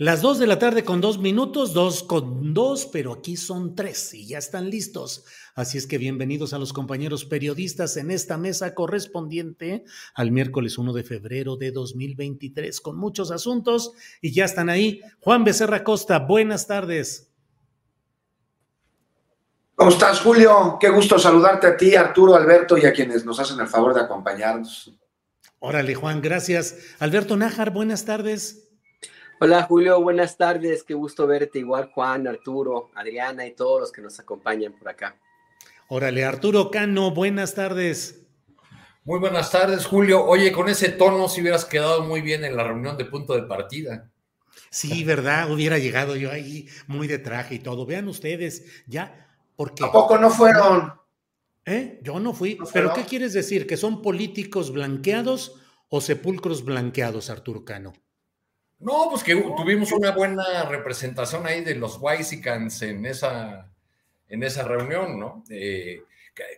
[0.00, 4.14] Las dos de la tarde con dos minutos, dos con dos, pero aquí son tres
[4.14, 5.24] y ya están listos.
[5.56, 9.82] Así es que bienvenidos a los compañeros periodistas en esta mesa correspondiente
[10.14, 13.90] al miércoles 1 de febrero de 2023 con muchos asuntos
[14.20, 15.00] y ya están ahí.
[15.18, 17.32] Juan Becerra Costa, buenas tardes.
[19.74, 20.78] ¿Cómo estás, Julio?
[20.80, 24.02] Qué gusto saludarte a ti, Arturo, Alberto y a quienes nos hacen el favor de
[24.02, 24.92] acompañarnos.
[25.58, 26.76] Órale, Juan, gracias.
[27.00, 28.67] Alberto Nájar, buenas tardes.
[29.40, 34.02] Hola Julio, buenas tardes, qué gusto verte, igual Juan, Arturo, Adriana y todos los que
[34.02, 35.16] nos acompañan por acá.
[35.86, 38.26] Órale, Arturo Cano, buenas tardes.
[39.04, 40.24] Muy buenas tardes, Julio.
[40.24, 43.44] Oye, con ese tono si hubieras quedado muy bien en la reunión de punto de
[43.44, 44.10] partida.
[44.70, 47.86] Sí, verdad, hubiera llegado yo ahí muy de traje y todo.
[47.86, 49.84] Vean ustedes, ya, porque...
[49.84, 50.94] ¿A poco no fueron?
[51.64, 52.00] ¿Eh?
[52.02, 52.58] Yo no fui.
[52.72, 53.68] ¿Pero qué quieres decir?
[53.68, 57.92] ¿Que son políticos blanqueados o sepulcros blanqueados, Arturo Cano?
[58.80, 63.72] No, pues que tuvimos una buena representación ahí de los Waisicans en esa,
[64.28, 65.42] en esa reunión, ¿no?
[65.50, 66.02] Eh,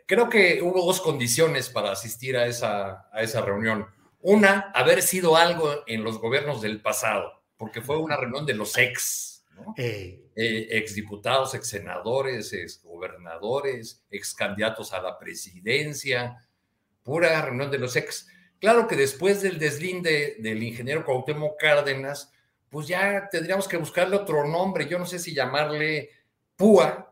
[0.06, 3.86] creo que hubo dos condiciones para asistir a esa, a esa reunión.
[4.20, 8.76] Una, haber sido algo en los gobiernos del pasado, porque fue una reunión de los
[8.76, 9.75] ex, ¿no?
[9.78, 16.47] Eh, exdiputados, ex senadores, ex gobernadores, ex candidatos a la presidencia,
[17.03, 18.28] pura reunión de los ex.
[18.60, 22.31] Claro que después del deslinde del ingeniero Cuauhtémoc Cárdenas,
[22.69, 24.87] pues ya tendríamos que buscarle otro nombre.
[24.87, 26.10] Yo no sé si llamarle
[26.56, 27.10] PUA,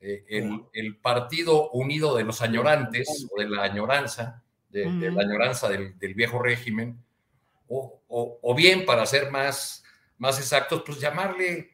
[0.00, 0.24] eh,
[0.72, 6.42] el, Partido Unido de los Añorantes, o de la añoranza, de, la añoranza del, viejo
[6.42, 6.98] régimen,
[7.68, 9.84] o, bien, para ser más,
[10.18, 11.70] más exactos, pues llamarle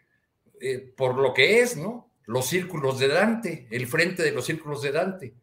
[0.60, 2.10] eh, por lo que es, ¿no?
[2.26, 5.34] Los círculos de Dante, el frente de los círculos de Dante.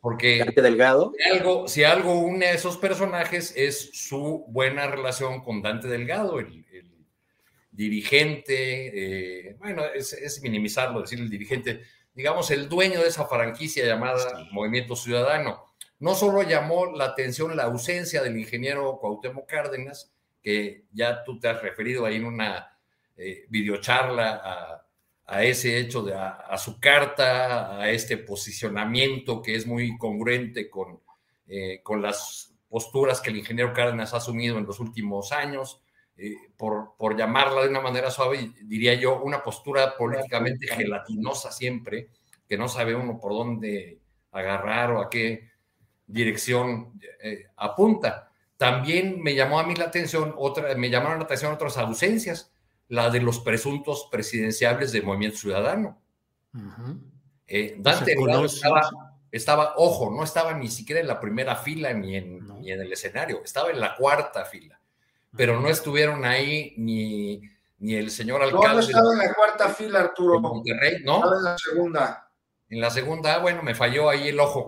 [0.00, 1.12] Porque Delgado.
[1.16, 6.38] Si algo, si algo une a esos personajes es su buena relación con Dante Delgado,
[6.38, 6.64] el,
[7.78, 11.82] dirigente, eh, bueno, es, minimizarlo, decir el dirigente,
[12.12, 15.64] digamos, el dueño de esa franquicia llamada Movimiento Ciudadano.
[16.00, 21.48] No solo llamó la atención la ausencia del ingeniero Cuauhtémoc Cárdenas, que ya tú te
[21.48, 22.68] has referido ahí en una
[23.16, 24.87] eh, videocharla a
[25.28, 31.02] a ese hecho, de, a, su carta, a este posicionamiento que es muy congruente con,
[31.46, 35.82] eh, con las posturas que el ingeniero Cárdenas ha asumido en los últimos años,
[36.16, 42.08] eh, por, por, llamarla de una manera suave, diría yo, una postura políticamente gelatinosa siempre,
[42.48, 44.00] que no sabe uno por dónde
[44.32, 45.50] agarrar o a qué
[46.06, 48.30] dirección eh, apunta.
[48.56, 52.50] También me llamó a mí la atención, otra, me llamaron la atención otras ausencias
[52.88, 56.00] la de los presuntos presidenciables del Movimiento Ciudadano.
[57.46, 58.14] Eh, Dante
[59.30, 62.92] estaba, ojo, no estaba ni siquiera en la primera fila ni en, ni en el
[62.92, 64.80] escenario, estaba en la cuarta fila,
[65.36, 67.42] pero no estuvieron ahí ni,
[67.78, 68.74] ni el señor alcalde.
[68.74, 70.40] No, estaba en la cuarta fila, Arturo.
[70.40, 71.16] Monterrey, ¿no?
[71.16, 72.30] Estaba en la segunda.
[72.70, 74.66] En la segunda, ah, bueno, me falló ahí el ojo.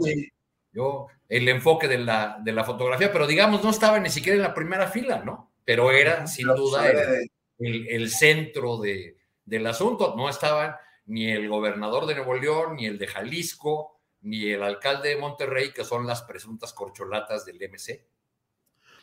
[0.72, 4.42] Yo, el enfoque de la, de la fotografía, pero digamos, no estaba ni siquiera en
[4.42, 5.52] la primera fila, ¿no?
[5.64, 6.90] Pero era, sin duda,
[7.60, 10.14] el, centro de, del asunto.
[10.16, 10.74] No estaban
[11.06, 15.72] ni el gobernador de Nuevo León, ni el de Jalisco, ni el alcalde de Monterrey,
[15.72, 18.06] que son las presuntas corcholatas del MC.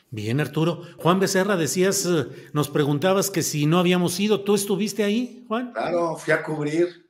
[0.09, 0.83] Bien, Arturo.
[0.97, 5.73] Juan Becerra, decías, eh, nos preguntabas que si no habíamos ido, ¿tú estuviste ahí, Juan?
[5.73, 7.07] Claro, fui a cubrir.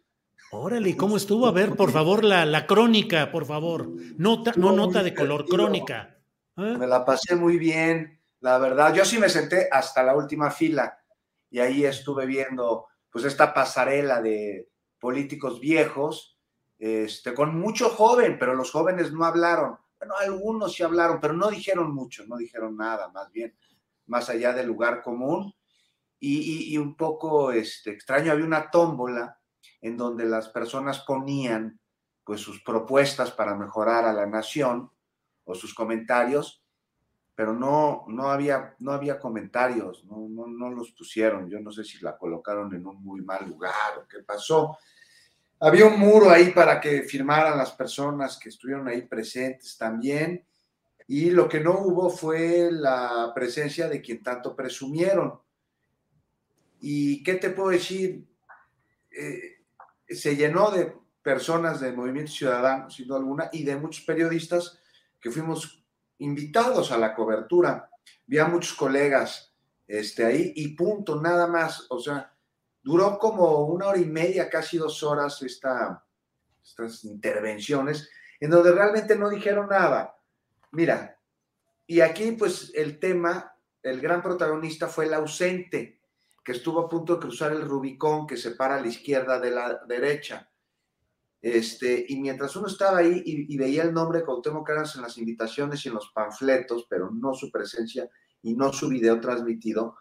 [0.49, 1.45] Órale, ¿cómo estuvo?
[1.45, 3.87] A ver, por favor, la, la crónica, por favor.
[4.17, 6.17] Nota, no nota de color, crónica.
[6.57, 6.75] ¿Eh?
[6.79, 8.95] Me la pasé muy bien, la verdad.
[8.95, 10.97] Yo sí me senté hasta la última fila
[11.49, 16.37] y ahí estuve viendo pues esta pasarela de políticos viejos,
[16.77, 19.77] este, con mucho joven, pero los jóvenes no hablaron.
[19.97, 23.57] Bueno, algunos sí hablaron, pero no dijeron mucho, no dijeron nada, más bien,
[24.05, 25.53] más allá del lugar común.
[26.19, 29.39] Y, un poco este, extraño, había una tómbola
[29.81, 31.79] en donde las personas ponían
[32.23, 34.91] pues sus propuestas para mejorar a la nación
[35.43, 36.63] o sus comentarios,
[37.37, 41.47] pero no, no, había, no había comentarios, no, no, no los pusieron.
[41.47, 44.75] Yo no sé si la colocaron en un muy mal lugar o qué pasó.
[45.59, 50.43] Había un muro ahí para que firmaran las personas que estuvieron ahí presentes también.
[51.05, 55.39] Y lo que no hubo fue la presencia de quien tanto presumieron.
[56.81, 58.25] ¿Y qué te puedo decir?
[59.11, 59.63] Eh,
[60.09, 60.91] se llenó de
[61.21, 64.79] personas del Movimiento Ciudadano, sin duda alguna, y de muchos periodistas
[65.19, 65.83] que fuimos
[66.19, 67.89] invitados a la cobertura.
[68.25, 69.53] Vi a muchos colegas
[69.87, 71.85] este, ahí y punto, nada más.
[71.89, 72.33] O sea,
[72.81, 76.03] duró como una hora y media, casi dos horas esta,
[76.63, 78.09] estas intervenciones,
[78.39, 80.17] en donde realmente no dijeron nada.
[80.71, 81.17] Mira,
[81.85, 86.01] y aquí pues el tema, el gran protagonista fue el ausente,
[86.43, 90.49] que estuvo a punto de cruzar el Rubicón que separa la izquierda de la derecha.
[91.41, 95.17] Este, y mientras uno estaba ahí y, veía el nombre de Cuauhtémoc Cárdenas en las
[95.17, 98.09] invitaciones y en los panfletos, pero no su presencia
[98.41, 99.95] y no su video transmitido,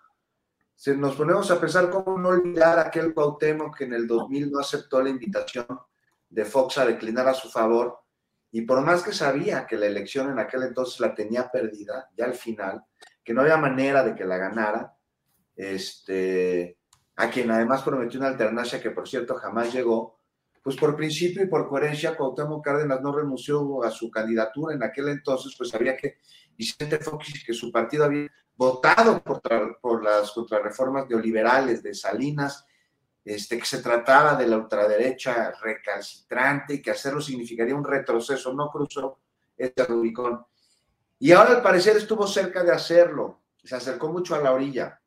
[0.75, 4.61] se nos ponemos a pensar cómo no olvidar aquel Cuauhtémoc que en el 2000 no
[4.61, 5.67] aceptó la invitación
[6.29, 7.99] de Fox a declinar a su favor,
[8.51, 12.25] y por más que sabía que la elección en aquel entonces la tenía perdida, ya
[12.25, 12.85] al final,
[13.23, 14.97] que no había manera de que la ganara,
[15.55, 16.79] este,
[17.17, 20.16] a quien además prometió una alternancia que por cierto jamás llegó,
[20.67, 25.11] pues por principio y por coherencia, Cuauhtémoc Cárdenas no renunció a su candidatura en aquel
[25.11, 26.19] entonces, pues sabía que
[26.59, 29.41] Vicente Fox que su partido había votado por,
[29.81, 32.67] por las contrarreformas neoliberales de Salinas,
[33.25, 38.69] este, que se trataba de la ultraderecha recalcitrante y que hacerlo significaría un retroceso, no
[38.69, 39.21] cruzó
[39.57, 40.45] este Rubicón.
[41.21, 45.01] Y ahora al parecer estuvo cerca de hacerlo, se acercó mucho a la orilla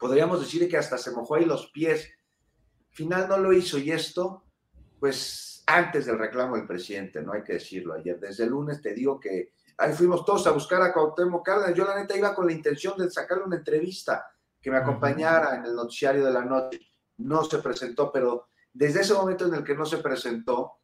[0.00, 2.10] podríamos decir que hasta se mojó ahí los pies.
[2.88, 4.42] Final no lo hizo y esto,
[5.00, 8.20] pues antes del reclamo del presidente, no hay que decirlo ayer.
[8.20, 11.74] Desde el lunes te digo que ahí fuimos todos a buscar a Cuauhtémoc Cárdenas.
[11.74, 14.30] Yo la neta iba con la intención de sacarle una entrevista
[14.60, 16.78] que me acompañara en el noticiario de la noche.
[17.16, 20.74] No se presentó, pero desde ese momento en el que no se presentó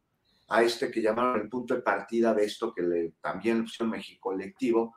[0.49, 3.91] a este que llamaron el punto de partida de esto que le, también le pusieron
[3.91, 4.95] México colectivo,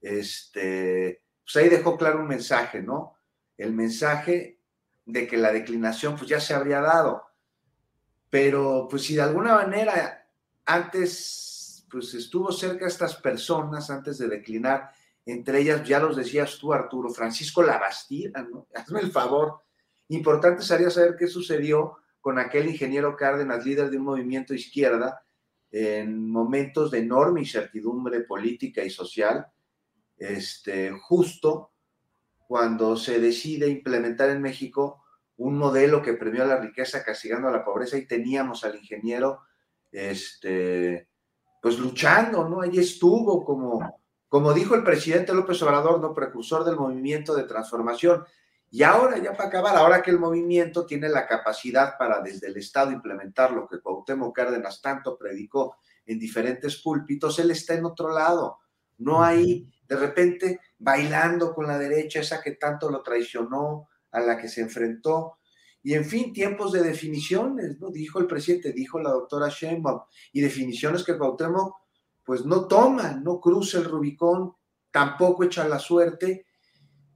[0.00, 3.16] este, pues ahí dejó claro un mensaje, ¿no?
[3.60, 4.58] el mensaje
[5.04, 7.22] de que la declinación pues ya se habría dado.
[8.30, 10.26] Pero pues si de alguna manera
[10.64, 14.90] antes pues estuvo cerca estas personas antes de declinar,
[15.26, 18.68] entre ellas ya los decías tú Arturo, Francisco Labastida, ¿no?
[18.74, 19.60] Hazme el favor.
[20.08, 25.24] Importante sería saber qué sucedió con aquel ingeniero Cárdenas, líder de un movimiento izquierda,
[25.72, 29.46] en momentos de enorme incertidumbre política y social,
[30.16, 31.70] este, justo
[32.46, 34.99] cuando se decide implementar en México
[35.40, 39.40] un modelo que premió la riqueza castigando a la pobreza y teníamos al ingeniero
[39.90, 41.08] este,
[41.62, 42.60] pues luchando, ¿no?
[42.60, 46.12] Allí estuvo como, como dijo el presidente López Obrador, ¿no?
[46.12, 48.22] Precursor del movimiento de transformación.
[48.70, 52.58] Y ahora, ya para acabar, ahora que el movimiento tiene la capacidad para desde el
[52.58, 58.12] Estado implementar lo que Cuauhtémoc Cárdenas tanto predicó en diferentes púlpitos, él está en otro
[58.12, 58.58] lado.
[58.98, 64.38] No hay de repente bailando con la derecha, esa que tanto lo traicionó, a la
[64.38, 65.38] que se enfrentó.
[65.82, 67.90] Y en fin, tiempos de definiciones, ¿no?
[67.90, 70.02] Dijo el presidente, dijo la doctora Sheinbaum,
[70.32, 71.74] y definiciones que Cuauhtémoc
[72.24, 74.54] pues no toma, no cruza el Rubicón,
[74.90, 76.46] tampoco echa la suerte.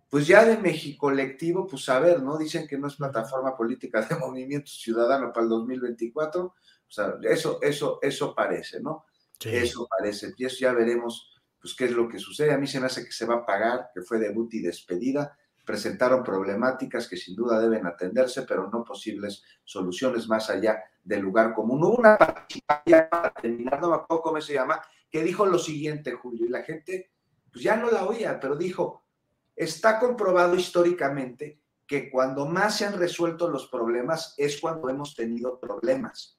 [0.09, 2.39] Pues ya de México colectivo, pues a ver, ¿no?
[2.39, 6.43] Dicen que no es plataforma política de movimiento ciudadano para el 2024.
[6.45, 6.55] O
[6.89, 9.05] sea, eso, eso, eso parece, ¿no?
[9.45, 10.33] Eso parece.
[10.37, 12.53] Y eso ya veremos pues qué es lo que sucede.
[12.53, 15.37] A mí se me hace que se va a pagar, que fue debut y despedida.
[15.65, 21.55] Presentaron problemáticas que sin duda deben atenderse, pero no posibles soluciones más allá del lugar
[21.55, 21.83] común.
[21.83, 24.81] Hubo una participación para terminar, no me acuerdo cómo se llama,
[25.11, 27.11] que dijo lo siguiente, Julio, y la gente
[27.53, 29.05] pues ya no la oía, pero dijo,
[29.55, 35.61] está comprobado históricamente que cuando más se han resuelto los problemas es cuando hemos tenido
[35.61, 36.39] problemas.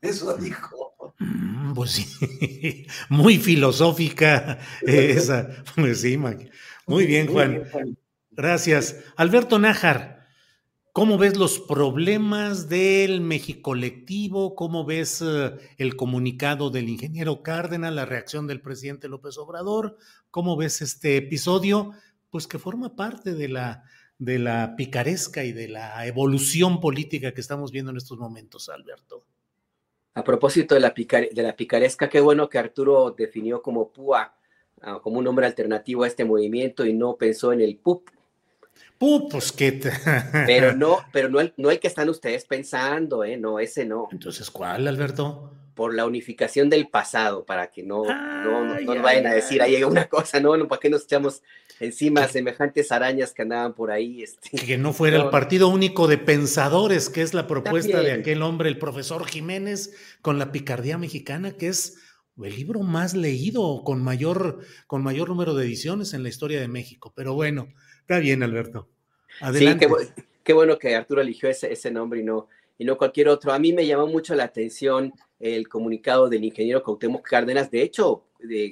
[0.00, 1.14] Eso dijo.
[1.18, 5.48] Mm, pues sí, muy filosófica esa.
[5.74, 6.04] Pues
[6.86, 7.96] muy bien, Juan.
[8.32, 9.02] Gracias.
[9.16, 10.26] Alberto Nájar,
[10.92, 14.54] ¿cómo ves los problemas del México colectivo?
[14.54, 19.96] ¿Cómo ves eh, el comunicado del ingeniero Cárdenas, la reacción del presidente López Obrador?
[20.30, 21.92] ¿Cómo ves este episodio?
[22.30, 23.84] Pues que forma parte de la
[24.22, 29.24] de la picaresca y de la evolución política que estamos viendo en estos momentos, Alberto.
[30.14, 34.32] A propósito de la, de la picaresca, qué bueno que Arturo definió como PUA,
[34.82, 38.10] ah, como un nombre alternativo a este movimiento y no pensó en el PUP.
[39.02, 39.80] PUP, pues qué.
[40.46, 43.36] pero no, pero no el, no el que están ustedes pensando, ¿eh?
[43.36, 44.06] No, ese no.
[44.12, 45.50] Entonces, ¿cuál, Alberto?
[45.74, 50.04] Por la unificación del pasado, para que no, no, nos vayan a decir ahí una
[50.08, 51.42] cosa, no, no, para que nos echamos
[51.80, 54.22] encima semejantes arañas que andaban por ahí.
[54.22, 54.50] Este.
[54.64, 58.68] Que no fuera el partido único de pensadores, que es la propuesta de aquel hombre,
[58.68, 61.98] el profesor Jiménez, con la picardía mexicana, que es
[62.40, 66.68] el libro más leído, con mayor, con mayor número de ediciones en la historia de
[66.68, 67.12] México.
[67.16, 67.66] Pero bueno,
[68.00, 68.91] está bien, Alberto.
[69.42, 69.88] Adelante.
[69.88, 73.52] Sí, qué, bueno que Arturo eligió ese, ese nombre y no, y no cualquier otro.
[73.52, 77.70] A mí me llamó mucho la atención el comunicado del ingeniero Cautemo Cárdenas.
[77.70, 78.24] De hecho,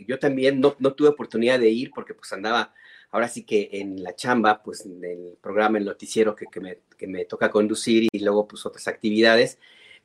[0.07, 2.73] yo también no, no, tuve oportunidad de ir porque pues andaba
[3.11, 6.79] ahora sí que en la chamba, pues en el programa, el noticiero que, que, me,
[6.97, 9.59] que me, toca conducir y luego pues otras actividades,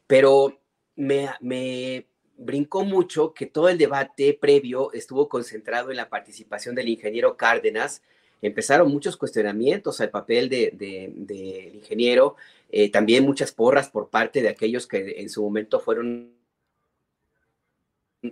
[0.07, 0.59] pero
[0.95, 2.07] me, me
[2.37, 8.01] brincó mucho que todo el debate previo estuvo concentrado en la participación del ingeniero Cárdenas.
[8.41, 12.35] Empezaron muchos cuestionamientos al papel del de, ingeniero,
[12.69, 16.35] eh, también muchas porras por parte de aquellos que en su momento fueron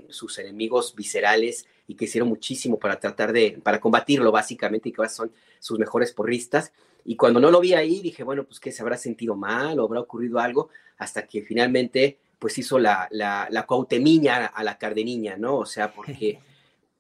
[0.10, 5.08] sus enemigos viscerales y que hicieron muchísimo para tratar de, para combatirlo básicamente y que
[5.10, 6.72] son sus mejores porristas.
[7.06, 9.86] Y cuando no lo vi ahí, dije, bueno, pues que se habrá sentido mal o
[9.86, 15.38] habrá ocurrido algo, hasta que finalmente pues hizo la, la, la cautemiña a la cardeniña,
[15.38, 15.58] ¿no?
[15.58, 16.40] O sea, porque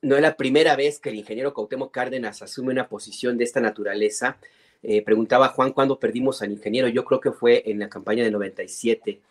[0.03, 3.61] no es la primera vez que el ingeniero Cautemo Cárdenas asume una posición de esta
[3.61, 4.37] naturaleza.
[4.83, 8.31] Eh, preguntaba Juan cuándo perdimos al ingeniero, yo creo que fue en la campaña de
[8.31, 9.21] 97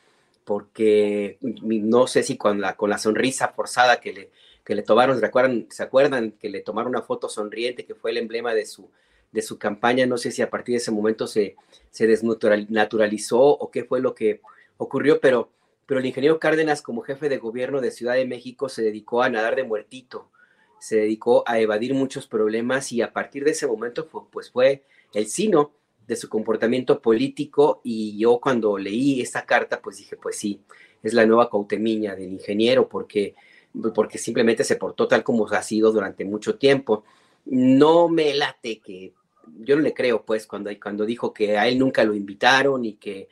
[0.45, 4.31] porque no sé si con la, con la sonrisa forzada que le,
[4.65, 8.11] que le tomaron, ¿se acuerdan, ¿se acuerdan que le tomaron una foto sonriente que fue
[8.11, 8.91] el emblema de su,
[9.31, 10.07] de su campaña?
[10.07, 11.57] No sé si a partir de ese momento se,
[11.91, 14.41] se desnaturalizó o qué fue lo que
[14.79, 15.51] ocurrió, pero,
[15.87, 19.29] pero el ingeniero Cárdenas como jefe de gobierno de Ciudad de México se dedicó a
[19.29, 20.29] nadar de muertito,
[20.83, 24.83] se dedicó a evadir muchos problemas y a partir de ese momento pues fue
[25.15, 25.71] el sino
[26.09, 30.61] de su comportamiento político y yo cuando leí esta carta pues dije pues sí,
[31.01, 33.37] es la nueva cautemiña del ingeniero porque,
[33.95, 37.05] porque simplemente se portó tal como ha sido durante mucho tiempo.
[37.45, 39.13] No me late que
[39.61, 42.95] yo no le creo pues cuando, cuando dijo que a él nunca lo invitaron y
[42.95, 43.29] que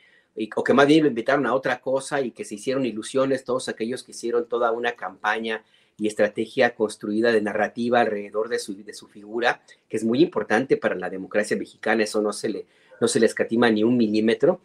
[0.55, 3.67] o que más bien lo invitaron a otra cosa y que se hicieron ilusiones todos
[3.67, 5.65] aquellos que hicieron toda una campaña
[5.97, 10.77] y estrategia construida de narrativa alrededor de su, de su figura, que es muy importante
[10.77, 12.65] para la democracia mexicana, eso no se le,
[12.99, 14.61] no se le escatima ni un milímetro.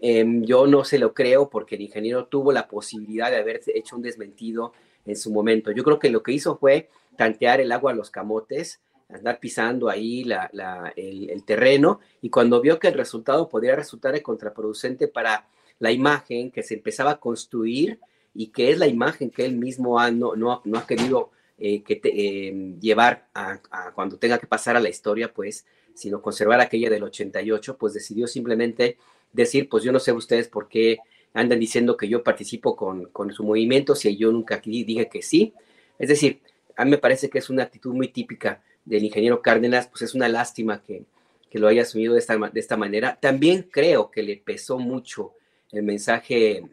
[0.00, 3.96] Em, yo no se lo creo porque el ingeniero tuvo la posibilidad de haber hecho
[3.96, 4.72] un desmentido
[5.04, 5.70] en su momento.
[5.72, 9.88] Yo creo que lo que hizo fue tantear el agua a los camotes, andar pisando
[9.88, 15.08] ahí la, la, el, el, terreno y cuando vio que el resultado podría resultar contraproducente
[15.08, 15.46] para
[15.80, 17.98] la imagen que se empezaba a construir
[18.34, 21.82] y que es la imagen que él mismo ha, no, no, no ha querido eh,
[21.86, 23.60] eh, llevar a,
[23.94, 28.26] cuando tenga que pasar a la historia, pues, sino conservar aquella del 88, pues decidió
[28.26, 28.96] simplemente
[29.32, 30.98] decir, pues yo no sé ustedes por qué
[31.34, 35.52] andan diciendo que yo participo con, con su movimiento, si yo nunca dije que sí.
[35.98, 36.40] Es decir,
[36.76, 40.14] a mí me parece que es una actitud muy típica del ingeniero Cárdenas, pues es
[40.14, 41.04] una lástima que,
[41.50, 43.18] que lo haya asumido de esta, de esta manera.
[43.20, 45.34] También creo que le pesó mucho
[45.72, 46.64] el mensaje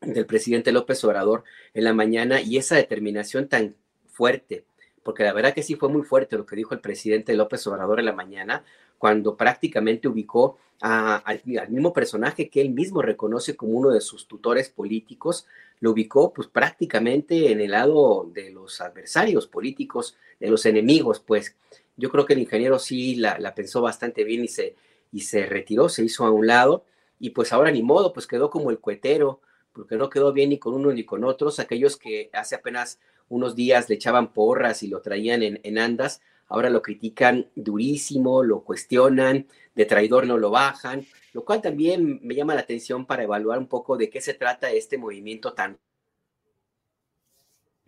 [0.00, 3.74] del presidente López Obrador en la mañana y esa determinación tan
[4.06, 4.64] fuerte,
[5.02, 7.98] porque la verdad que sí fue muy fuerte lo que dijo el presidente López Obrador
[7.98, 8.64] en la mañana,
[8.98, 14.68] cuando prácticamente ubicó al, mismo personaje que él mismo reconoce como uno de sus tutores
[14.68, 15.46] políticos,
[15.80, 21.56] lo ubicó pues prácticamente en el lado de los adversarios políticos, de los enemigos, pues.
[21.96, 24.76] Yo creo que el ingeniero sí la, pensó bastante bien y se,
[25.10, 26.84] y se retiró, se hizo a un lado
[27.18, 29.40] y pues ahora ni modo, pues quedó como el cuetero,
[29.78, 31.60] porque no quedó bien ni con uno ni con otros.
[31.60, 36.68] Aquellos que hace apenas unos días le echaban porras y lo traían en, andas, ahora
[36.68, 42.56] lo critican durísimo, lo cuestionan, de traidor no lo bajan, lo cual también me llama
[42.56, 45.78] la atención para evaluar un poco de qué se trata este movimiento tan,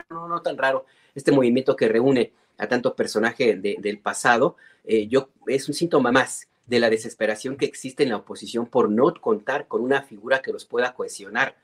[0.09, 4.55] no, no tan raro, este movimiento que reúne a tanto personaje de, del pasado,
[4.85, 8.89] eh, yo, es un síntoma más de la desesperación que existe en la oposición por
[8.91, 11.57] no contar con una figura que los pueda cohesionar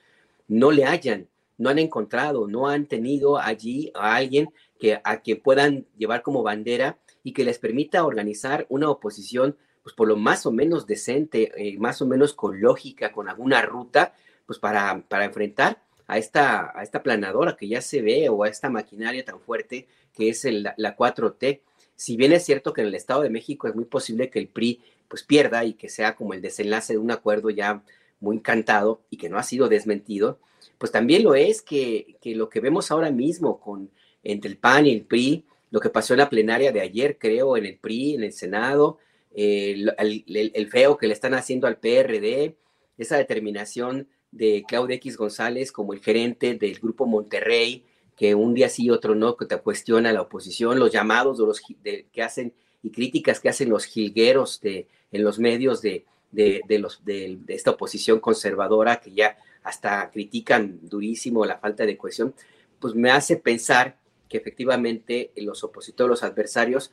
[0.48, 5.36] no le hayan, no han encontrado, no han tenido allí a alguien que, a que
[5.36, 10.46] puedan llevar como bandera y que les permita organizar una oposición, pues por lo más
[10.46, 14.14] o menos decente, eh, más o menos con lógica, con alguna ruta,
[14.46, 18.48] pues para, para enfrentar a esta, a esta planadora que ya se ve o a
[18.48, 21.60] esta maquinaria tan fuerte que es el, la 4T.
[21.96, 24.48] Si bien es cierto que en el Estado de México es muy posible que el
[24.48, 27.82] PRI pues pierda y que sea como el desenlace de un acuerdo ya
[28.20, 30.38] muy encantado y que no ha sido desmentido,
[30.78, 33.90] pues también lo es que, que lo que vemos ahora mismo con
[34.22, 37.56] entre el PAN y el PRI, lo que pasó en la plenaria de ayer, creo,
[37.56, 38.98] en el PRI, en el Senado,
[39.36, 42.56] el, feo que le están haciendo al PRD,
[42.98, 47.84] esa determinación de Claudia X González como el gerente del grupo Monterrey,
[48.16, 51.46] que un día sí y otro no, que te cuestiona la oposición, los llamados de
[51.46, 56.06] los que hacen y críticas que hacen los jilgueros de, en los medios de,
[56.36, 62.34] de, esta oposición conservadora que ya hasta critican durísimo la falta de cohesión,
[62.78, 63.96] pues me hace pensar
[64.28, 66.92] que efectivamente los opositores, los adversarios,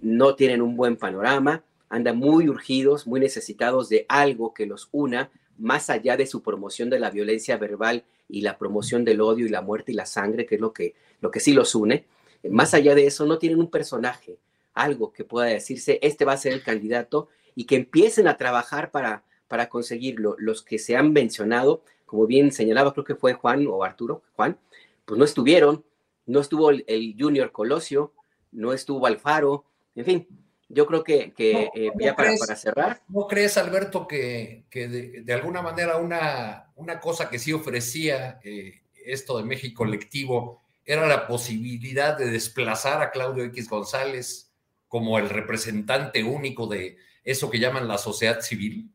[0.00, 5.30] no tienen un buen panorama, andan muy urgidos, muy necesitados de algo que los una,
[5.58, 9.50] más allá de su promoción de la violencia verbal y la promoción del odio y
[9.50, 12.04] la muerte y la sangre, que es lo que, lo que sí los une.
[12.48, 14.38] Más allá de eso, no tienen un personaje,
[14.74, 18.92] algo que pueda decirse, este va a ser el candidato y que empiecen a trabajar
[18.92, 20.36] para, para conseguirlo.
[20.38, 24.56] Los que se han mencionado, como bien señalaba, creo que fue Juan o Arturo, Juan,
[25.04, 25.84] pues no estuvieron,
[26.24, 28.12] no estuvo el, Junior Colosio,
[28.52, 29.64] no estuvo Alfaro,
[29.96, 30.28] en fin,
[30.68, 33.02] yo creo que, que eh, ya para, para, cerrar.
[33.08, 38.82] ¿No crees, Alberto, que, que de, alguna manera una, una cosa que sí ofrecía eh,
[39.04, 44.52] esto de México colectivo era la posibilidad de desplazar a Claudio X González
[44.86, 46.98] como el representante único de
[47.30, 48.90] eso que llaman la sociedad civil?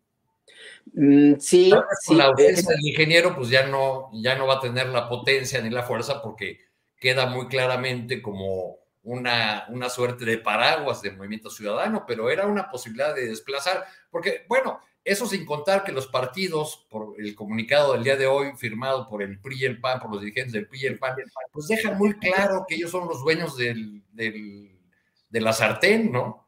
[0.94, 1.72] Mm, sí,
[2.10, 5.70] la ausencia del ingeniero, pues ya no, ya no va a tener la potencia ni
[5.70, 6.60] la fuerza porque
[6.98, 12.70] queda muy claramente como una, una suerte de paraguas del movimiento ciudadano, pero era una
[12.70, 18.04] posibilidad de desplazar, porque bueno, eso sin contar que los partidos, por el comunicado del
[18.04, 20.80] día de hoy firmado por el PRI y el PAN, por los dirigentes del PRI
[20.82, 21.18] y el PAN,
[21.52, 26.43] pues dejan muy claro que ellos son los dueños del, de la sartén, ¿no?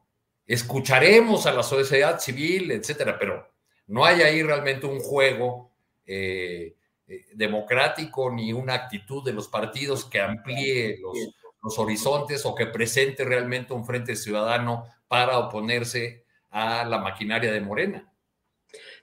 [0.46, 3.48] Escucharemos a la sociedad civil, etcétera, pero
[3.88, 5.72] no hay ahí realmente un juego
[6.06, 6.76] eh,
[7.08, 13.26] eh, democrático ni una actitud de los partidos que amplíe los, horizontes o que presente
[13.26, 18.14] realmente un frente ciudadano para oponerse a la maquinaria de Morena.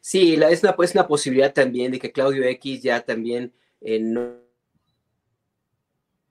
[0.01, 4.42] Sí, es, una, pues, una posibilidad también de que Claudio X ya también eh, no,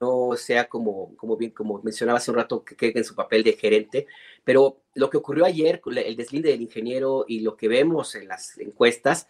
[0.02, 3.44] no, sea como, como bien, como mencionaba hace un rato, que quede en su papel
[3.44, 4.08] de gerente,
[4.44, 8.58] pero lo que ocurrió ayer, el deslinde del ingeniero y lo que vemos en las
[8.58, 9.28] encuestas,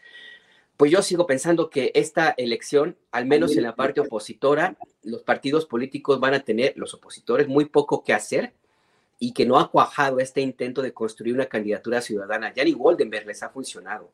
[0.77, 5.67] pues yo sigo pensando que esta elección, al menos en la parte opositora, los partidos
[5.67, 8.53] políticos van a tener, los opositores, muy poco que hacer
[9.19, 12.51] y que no ha cuajado este intento de construir una candidatura ciudadana.
[12.55, 14.11] Ya ni Goldenberg les ha funcionado.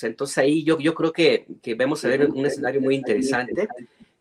[0.00, 3.68] Entonces ahí yo, yo creo que, que vamos a ver un escenario muy interesante.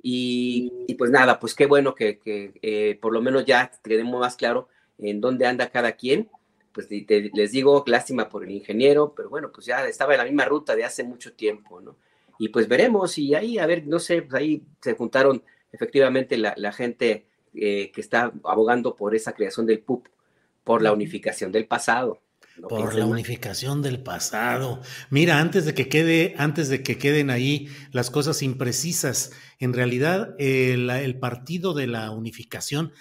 [0.01, 4.35] Y, pues nada, pues qué bueno que, que eh, por lo menos ya tenemos más
[4.35, 6.29] claro en dónde anda cada quien
[6.77, 10.45] pues les digo, lástima por el ingeniero, pero bueno, pues ya estaba en la misma
[10.45, 11.97] ruta de hace mucho tiempo, ¿no?
[12.37, 16.71] Y pues veremos, y ahí, a ver, no sé, pues ahí se juntaron efectivamente la,
[16.71, 20.07] gente eh, que está abogando por esa creación del PUP,
[20.63, 22.21] por la unificación del pasado.
[22.67, 24.81] Por la unificación del pasado.
[25.09, 30.35] Mira, antes de que quede, antes de que queden ahí las cosas imprecisas, en realidad
[30.39, 32.93] el, el partido de la unificación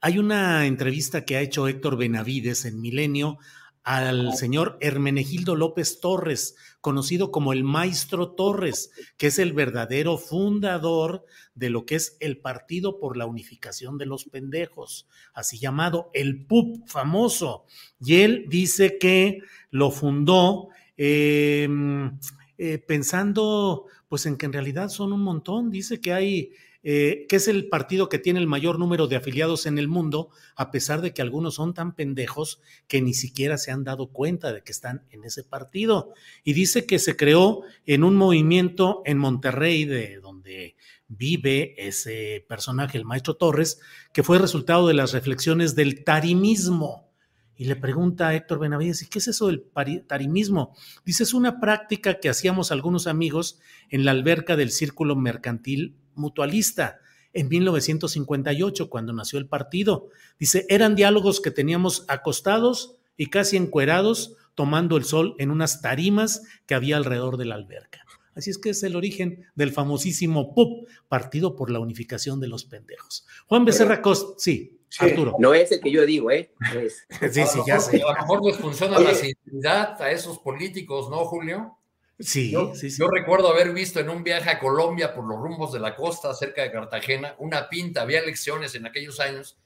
[0.00, 3.38] hay una entrevista que ha hecho Héctor Benavides en Milenio
[3.82, 11.24] al señor Hermenegildo López Torres, conocido como el Maestro Torres, que es el verdadero fundador
[11.56, 16.46] de lo que es el Partido por la Unificación de los Pendejos, así llamado el
[16.46, 17.64] PUP famoso.
[17.98, 19.40] Y él dice que
[19.72, 22.20] lo fundó em,
[22.56, 25.72] eh, pensando pues en que en realidad son un montón.
[25.72, 26.52] Dice que hay
[26.88, 30.30] eh, que es el partido que tiene el mayor número de afiliados en el mundo,
[30.54, 34.52] a pesar de que algunos son tan pendejos que ni siquiera se han dado cuenta
[34.52, 36.12] de que están en ese partido.
[36.44, 40.76] Y dice que se creó en un movimiento en Monterrey, de donde
[41.08, 43.80] vive ese personaje, el maestro Torres,
[44.12, 47.10] que fue resultado de las reflexiones del tarimismo.
[47.56, 49.64] Y le pregunta a Héctor Benavides, ¿y qué es eso del
[50.06, 50.76] tarimismo?
[51.04, 56.98] Dice, es una práctica que hacíamos algunos amigos en la alberca del Círculo Mercantil mutualista
[57.32, 60.08] en 1958, cuando nació el partido.
[60.38, 66.42] Dice, eran diálogos que teníamos acostados y casi encuerados, tomando el sol en unas tarimas
[66.66, 68.06] que había alrededor de la alberca.
[68.34, 72.66] Así es que es el origen del famosísimo PUP, Partido por la Unificación de los
[72.66, 73.26] Pendejos.
[73.46, 75.36] Juan Becerra Costa, sí, Arturo.
[75.38, 76.52] No es el que yo digo, ¿eh?
[77.32, 78.02] sí, sí, ya sé.
[78.02, 81.75] A lo mejor les funciona la sinceridad a esos políticos, ¿no, Julio?
[82.18, 82.98] Sí, yo, sí, sí.
[83.00, 86.32] Yo recuerdo haber visto en un viaje a Colombia por los rumbos de la costa
[86.32, 89.58] cerca de Cartagena una pinta, había elecciones en aquellos años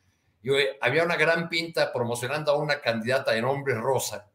[0.43, 4.31] y había una gran pinta promocionando a una candidata de nombre Rosa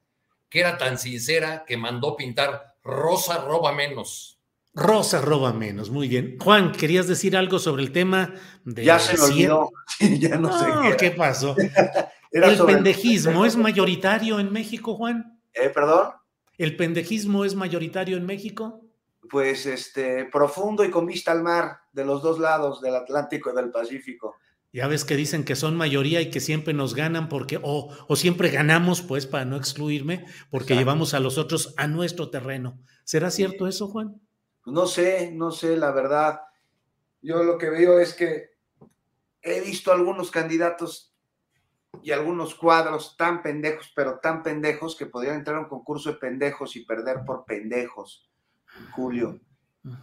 [0.49, 4.39] que era tan sincera que mandó pintar Rosa roba menos.
[4.73, 6.37] Rosa roba menos, muy bien.
[6.39, 8.85] Juan, ¿querías decir algo sobre el tema de...
[8.85, 11.55] Ya se me olvidó, ya no, sé qué, qué pasó.
[12.31, 15.41] ¿El pendejismo es mayoritario en México, Juan?
[15.53, 16.11] ¿Eh, perdón?
[16.57, 18.81] ¿El pendejismo es mayoritario en México?
[19.29, 23.55] Pues este, profundo y con vista al mar, de los dos lados, del Atlántico y
[23.55, 24.35] del Pacífico.
[24.71, 28.15] Ya ves que dicen que son mayoría y que siempre nos ganan porque, o, o
[28.15, 32.77] siempre ganamos, pues, para no excluirme, porque llevamos a los otros a nuestro terreno.
[33.05, 34.21] ¿Será cierto eso, Juan?
[34.65, 36.41] No sé, no sé, la verdad.
[37.21, 38.55] Yo lo que veo es que
[39.41, 41.14] he visto algunos candidatos
[42.05, 46.17] y algunos cuadros tan pendejos, pero tan pendejos que podrían entrar a un concurso de
[46.17, 48.29] pendejos y perder por pendejos,
[48.91, 49.39] Julio.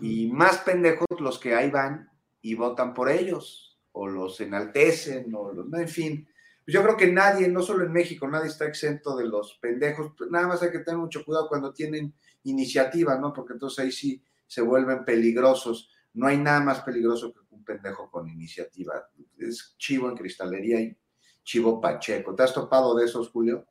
[0.00, 2.10] Y más pendejos los que ahí van
[2.40, 6.28] y votan por ellos, o los enaltecen, o los, en fin.
[6.66, 10.10] Yo creo que nadie, no solo en México, nadie está exento de los pendejos.
[10.28, 12.12] Nada más hay que tener mucho cuidado cuando tienen
[12.42, 13.32] iniciativa, ¿no?
[13.32, 15.88] Porque entonces ahí sí se vuelven peligrosos.
[16.14, 19.08] No hay nada más peligroso que un pendejo con iniciativa.
[19.38, 20.96] Es chivo en cristalería y
[21.44, 22.34] chivo pacheco.
[22.34, 23.66] ¿Te has topado de esos, Julio?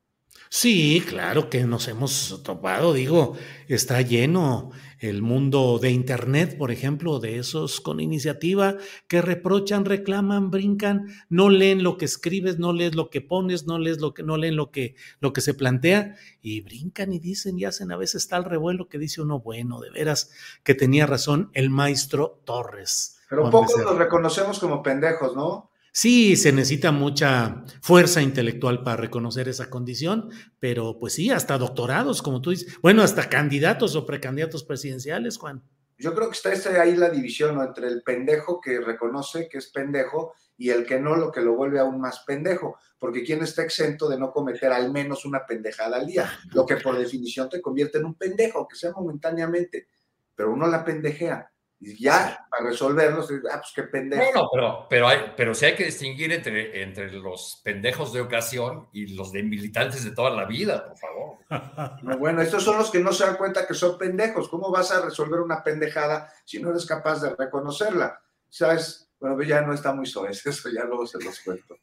[0.50, 3.38] Sí, claro que nos hemos topado, digo,
[3.70, 8.76] está lleno el mundo de Internet, por ejemplo, de esos con iniciativa
[9.08, 13.80] que reprochan, reclaman, brincan, no leen lo que escribes, no lees lo que pones, no
[13.80, 17.58] lees lo que, no leen lo que, lo que se plantea y brincan y dicen
[17.58, 20.32] y hacen a veces tal revuelo que dice uno, bueno, de veras
[20.64, 23.22] que tenía razón el maestro Torres.
[23.30, 25.71] Pero pocos los reconocemos como pendejos, ¿no?
[25.94, 32.22] Sí, se necesita mucha fuerza intelectual para reconocer esa condición, pero pues sí, hasta doctorados,
[32.22, 35.62] como tú dices, bueno, hasta candidatos o precandidatos presidenciales, Juan.
[35.98, 40.34] Yo creo que está ahí la división entre el pendejo que reconoce que es pendejo
[40.58, 44.08] y el que no, lo que lo vuelve aún más pendejo, porque ¿quién está exento
[44.08, 46.32] de no cometer al menos una pendejada al día?
[46.54, 49.88] Lo que por definición te convierte en un pendejo, que sea momentáneamente,
[50.36, 51.51] pero uno la pendejea.
[51.84, 54.24] Y ya, para resolverlos, ah, pues qué pendejo.
[54.36, 58.22] No, no, pero, pero, hay, pero sí hay que distinguir entre, entre los pendejos de
[58.22, 61.38] ocasión y los de militantes de toda la vida, por favor.
[62.20, 64.48] bueno, estos son los que no se dan cuenta que son pendejos.
[64.48, 68.22] ¿Cómo vas a resolver una pendejada si no eres capaz de reconocerla?
[68.48, 69.10] ¿Sabes?
[69.20, 71.78] Bueno, ya no está muy soez, eso ya luego se los cuento.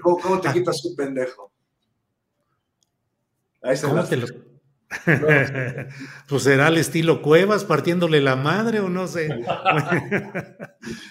[0.00, 1.52] ¿Cómo, te quitas un pendejo?
[3.60, 4.51] Ahí se ¿Cómo te lo
[6.28, 9.28] pues será el estilo Cuevas partiéndole la madre o no sé.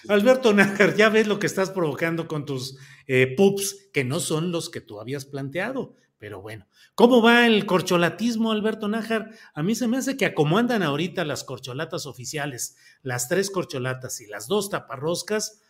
[0.08, 4.52] Alberto Nájar, ya ves lo que estás provocando con tus eh, pups, que no son
[4.52, 5.96] los que tú habías planteado.
[6.22, 9.32] Pero bueno, ¿cómo va el corcholatismo, Alberto Nájar?
[9.56, 14.28] A mí se me hace que andan ahorita las corcholatas oficiales, las tres corcholatas y
[14.28, 15.64] las dos taparroscas,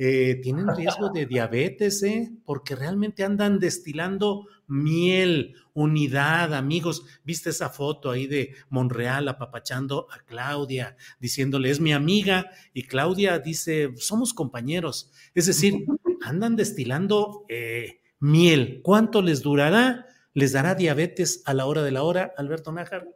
[0.00, 2.30] eh, tienen riesgo de diabetes, ¿eh?
[2.44, 7.04] porque realmente andan destilando miel, unidad, amigos.
[7.24, 12.50] ¿Viste esa foto ahí de Monreal apapachando a Claudia, diciéndole, es mi amiga?
[12.72, 15.10] Y Claudia dice, somos compañeros.
[15.34, 15.74] Es decir,
[16.22, 18.80] andan destilando eh, miel.
[18.84, 20.06] ¿Cuánto les durará?
[20.32, 23.08] ¿Les dará diabetes a la hora de la hora, Alberto Nájar?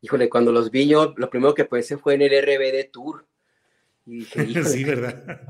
[0.00, 3.26] Híjole, cuando los vi yo, lo primero que pensé fue en el RBD Tour.
[4.06, 4.22] Y
[4.64, 5.42] sí, ¿verdad?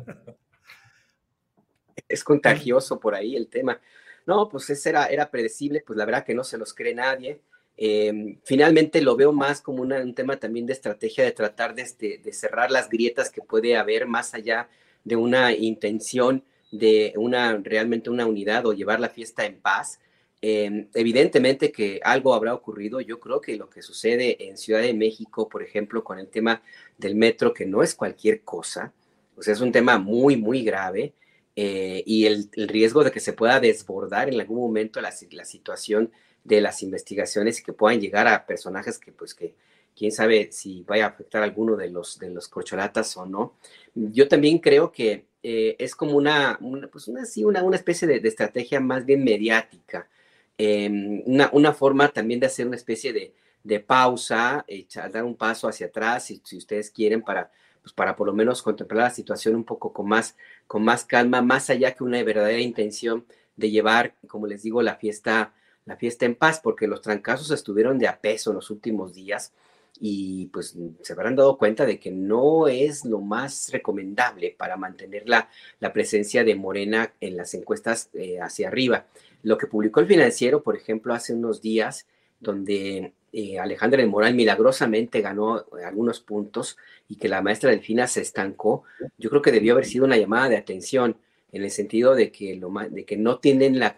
[2.12, 3.81] Es contagioso por ahí el tema.
[4.27, 7.40] No, pues ese era, era predecible, pues la verdad que no se los cree nadie.
[7.77, 12.18] Em, finalmente lo veo más como un tema también de estrategia de tratar de, este,
[12.18, 14.68] de, cerrar las grietas que puede haber más allá
[15.05, 20.01] de una intención de una realmente una unidad o llevar la fiesta en paz.
[20.40, 23.01] Em, evidentemente que algo habrá ocurrido.
[23.01, 26.62] Yo creo que lo que sucede en Ciudad de México, por ejemplo, con el tema
[26.98, 28.92] del metro, que no es cualquier cosa,
[29.35, 31.14] pues es un tema muy, muy grave.
[31.54, 36.10] Eh, y el, riesgo de que se pueda desbordar en algún momento la, situación
[36.44, 39.54] de las investigaciones y que puedan llegar a personajes que, pues, que
[39.94, 43.54] quién sabe si vaya a afectar a alguno de los, de los corcholatas o no.
[43.94, 46.58] Yo también creo que eh, es como una,
[46.90, 50.08] pues una, una, una especie de, estrategia más bien mediática,
[50.56, 54.64] em, una, una, forma también de hacer una especie de, de pausa,
[55.12, 57.50] dar un paso hacia atrás, si, si ustedes quieren, para
[57.82, 60.36] pues para por lo menos contemplar la situación un poco con más,
[60.66, 63.25] con más calma, más allá que una verdadera intención
[63.57, 67.98] de llevar, como les digo, la fiesta, la fiesta en paz, porque los trancazos estuvieron
[67.98, 69.53] de a peso en los últimos días
[70.01, 75.29] y pues se habrán dado cuenta de que no es lo más recomendable para mantener
[75.29, 75.48] la,
[75.81, 79.07] la presencia de Morena en las encuestas eh, hacia arriba.
[79.42, 82.07] Lo que publicó el financiero, por ejemplo, hace unos días,
[82.42, 86.76] donde eh, Alejandra de Moral milagrosamente ganó eh, algunos puntos
[87.09, 88.85] y que la maestra Delfina se estancó,
[89.16, 91.16] yo creo que debió haber sido una llamada de atención
[91.52, 93.94] en el sentido de que, de que no tienen la,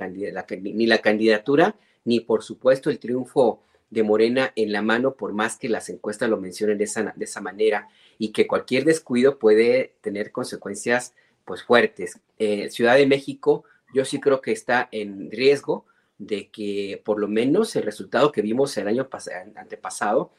[0.61, 5.57] ni la candidatura ni por supuesto el triunfo de Morena en la mano, por más
[5.57, 9.95] que las encuestas lo mencionen de esa, de esa manera, y que cualquier descuido puede
[10.01, 12.21] tener consecuencias pues fuertes.
[12.39, 15.87] Eh, Ciudad de México, yo sí creo que está en riesgo
[16.19, 19.09] de que por lo menos el resultado que vimos el año
[19.57, 20.31] antepasado,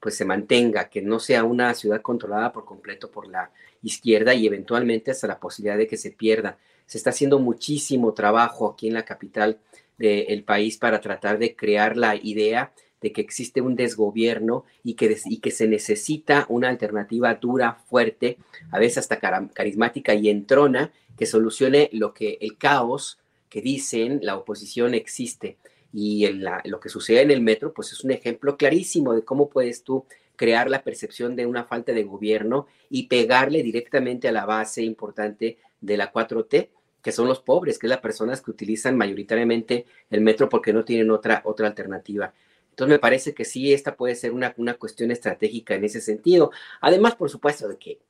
[0.00, 3.50] pues se mantenga, que no sea una ciudad controlada por completo por la
[3.82, 6.58] izquierda y eventualmente hasta la posibilidad de que se pierda.
[6.86, 9.58] Se está haciendo muchísimo trabajo aquí en la capital
[9.96, 15.16] del país para tratar de crear la idea de que existe un desgobierno y que,
[15.26, 18.38] y que se necesita una alternativa dura, fuerte,
[18.70, 19.18] a veces hasta
[19.52, 23.18] carismática y entrona, que solucione lo que el caos
[23.54, 25.58] que dicen la oposición existe.
[25.92, 26.26] Y
[26.64, 30.06] lo que sucede en el metro, pues es un ejemplo clarísimo de cómo puedes tú
[30.34, 35.58] crear la percepción de una falta de gobierno y pegarle directamente a la base importante
[35.80, 40.20] de la 4T, que son los pobres, que es las personas que utilizan mayoritariamente el
[40.20, 42.34] metro porque no tienen otra, otra alternativa.
[42.70, 46.50] Entonces me parece que sí, esta puede ser una, una cuestión estratégica en ese sentido.
[46.80, 48.00] Además, por supuesto, de que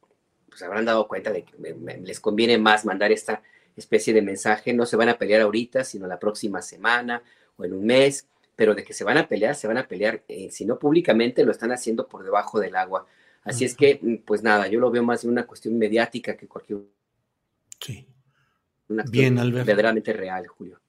[0.48, 1.52] pues, habrán dado cuenta de que
[2.02, 3.42] les conviene más mandar esta
[3.76, 4.72] especie de mensaje.
[4.72, 7.22] No se van a pelear ahorita, sino la próxima semana
[7.56, 10.22] o en un mes, pero de que se van a pelear, se van a pelear,
[10.28, 13.06] eh, si no públicamente, lo están haciendo por debajo del agua.
[13.42, 16.78] Así es que, pues nada, yo lo veo más de una cuestión mediática que cualquier...
[17.78, 18.06] Sí.
[18.88, 19.66] Una Bien, Alberto.
[19.66, 20.80] verdaderamente real, Julio.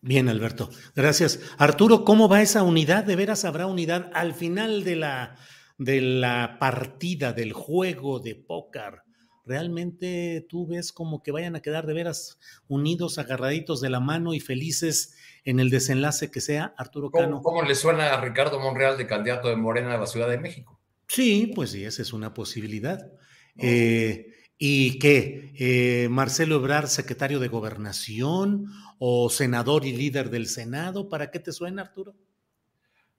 [0.00, 0.70] Bien, Alberto.
[0.96, 1.40] Gracias.
[1.58, 3.04] Arturo, ¿cómo va esa unidad?
[3.04, 5.36] ¿De veras habrá unidad al final de la,
[5.78, 9.02] de la partida, del juego de póker?
[9.44, 14.34] ¿Realmente tú ves como que vayan a quedar de veras unidos, agarraditos de la mano
[14.34, 17.42] y felices en el desenlace que sea, Arturo Cano?
[17.42, 20.80] ¿Cómo, le suena a Ricardo Monreal de candidato de Morena a la Ciudad de México?
[21.08, 23.10] Sí, pues sí, esa es una posibilidad.
[23.56, 25.52] Eh, ¿Y qué?
[25.58, 28.66] Eh, ¿Marcelo Ebrar, secretario de Gobernación
[28.98, 31.08] o senador y líder del Senado?
[31.08, 32.14] ¿Para qué te suena, Arturo?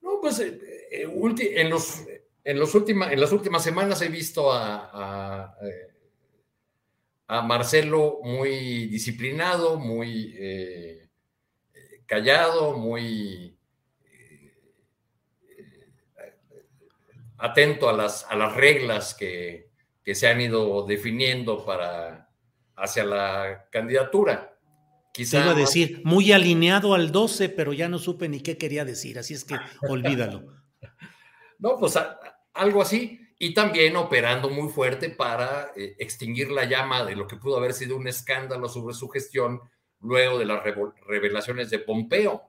[0.01, 0.59] No, pues eh,
[0.91, 2.03] en, los,
[2.43, 5.57] en, los en las últimas semanas he visto a, a,
[7.41, 10.37] Marcelo muy disciplinado, muy
[12.05, 13.57] callado, muy
[17.37, 19.71] atento a las, a las reglas que
[20.03, 22.29] que se han ido definiendo para
[22.75, 24.57] hacia la candidatura.
[25.13, 28.85] Quizá iba a decir, muy alineado al 12, pero ya no supe ni qué quería
[28.85, 29.55] decir, así es que
[29.87, 30.45] olvídalo.
[31.59, 31.99] No, pues
[32.53, 33.19] algo así.
[33.43, 37.73] Y también operando muy fuerte para eh, extinguir la llama de lo que pudo haber
[37.73, 39.59] sido un escándalo sobre su gestión
[39.99, 40.61] luego de las
[41.07, 42.43] revelaciones de Pompeo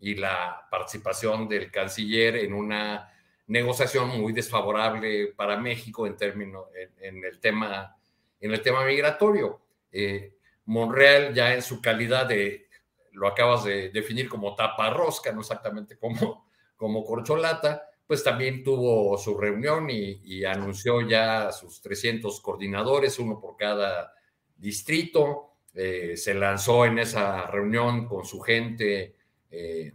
[0.00, 3.08] y la participación del canciller en una
[3.46, 6.64] negociación muy desfavorable para México en términos
[6.98, 7.96] en, el tema
[8.40, 9.60] en el tema migratorio.
[9.92, 10.34] Eh,
[10.64, 12.66] Monreal ya en su calidad de
[13.12, 19.18] lo acabas de definir como tapa rosca, no exactamente como como corcholata, pues también tuvo
[19.18, 24.12] su reunión y, anunció ya sus 300 coordinadores, uno por cada
[24.56, 25.50] distrito.
[25.74, 29.14] Eh, se lanzó en esa reunión con su gente
[29.50, 29.92] eh,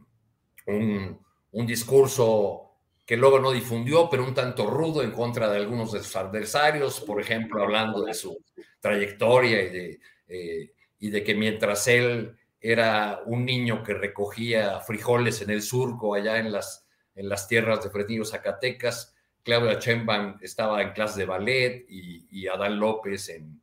[0.67, 1.19] un,
[1.51, 2.71] un discurso
[3.05, 7.01] que luego no difundió, pero un tanto rudo en contra de algunos de sus adversarios,
[7.01, 8.41] por ejemplo, hablando de su
[8.79, 15.41] trayectoria y de, eh, y de que mientras él era un niño que recogía frijoles
[15.41, 16.80] en el surco allá en las,
[17.15, 22.79] en las tierras de Fresnillo, Zacatecas, Claudia Chemban estaba en clase de ballet y, Adán
[22.79, 23.61] López en,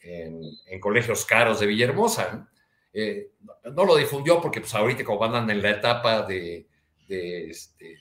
[0.00, 2.48] en, colegios caros de Villahermosa.
[2.92, 3.32] Eh,
[3.72, 3.84] ¿no?
[3.84, 6.66] lo difundió porque pues ahorita como andan en la etapa de,
[7.08, 7.98] de este,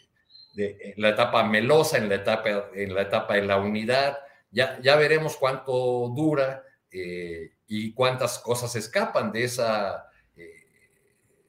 [0.54, 4.18] de, la etapa melosa, en la etapa, en la etapa de la unidad.
[4.52, 10.10] Ya, ya veremos cuánto dura eh, y cuántas cosas escapan de esa,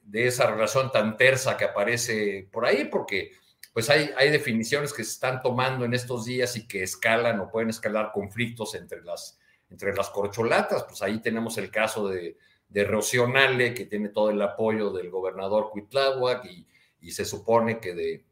[0.07, 3.33] de esa relación tan tersa que aparece por ahí, porque
[3.73, 7.51] pues hay, hay definiciones que se están tomando en estos días y que escalan o
[7.51, 9.39] pueden escalar conflictos entre las,
[9.69, 10.85] entre las corcholatas.
[10.85, 12.39] Pues ahí tenemos el caso de,
[12.69, 16.67] de Rocionale, que tiene todo el apoyo del gobernador Cuitláhuac y,
[17.01, 18.25] y se supone que de,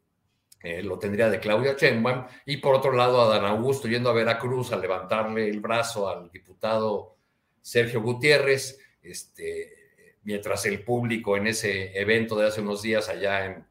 [0.63, 4.15] eh, lo tendría de Claudia Sheinbaum, y por otro lado a Dan Augusto yendo a
[4.15, 7.17] Veracruz a levantarle el brazo al diputado
[7.61, 9.84] Sergio Gutiérrez, este,
[10.25, 13.67] mientras el público en ese evento de hace unos días allá en,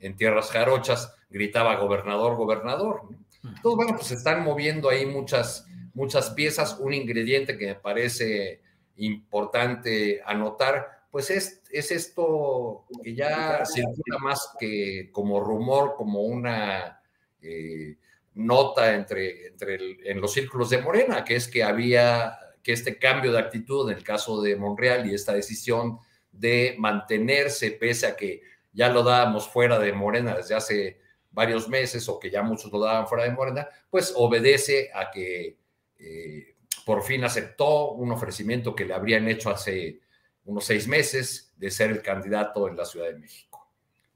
[0.00, 3.02] en Tierras Jarochas gritaba gobernador, gobernador.
[3.42, 6.78] Entonces, bueno, pues se están moviendo ahí muchas, muchas piezas.
[6.78, 8.62] Un ingrediente que me parece
[8.96, 17.00] importante anotar pues es, esto que ya circula más que como rumor, como una
[17.40, 17.98] eh,
[18.34, 23.30] nota entre, entre en los círculos de Morena, que es que había que este cambio
[23.30, 25.98] de actitud en el caso de Monreal y esta decisión
[26.32, 31.00] de mantenerse pese a que ya lo dábamos fuera de Morena desde hace
[31.30, 35.58] varios meses o que ya muchos lo daban fuera de Morena, pues obedece a que
[35.98, 40.00] eh, por fin aceptó un ofrecimiento que le habrían hecho hace
[40.44, 43.70] unos seis meses de ser el candidato en la Ciudad de México.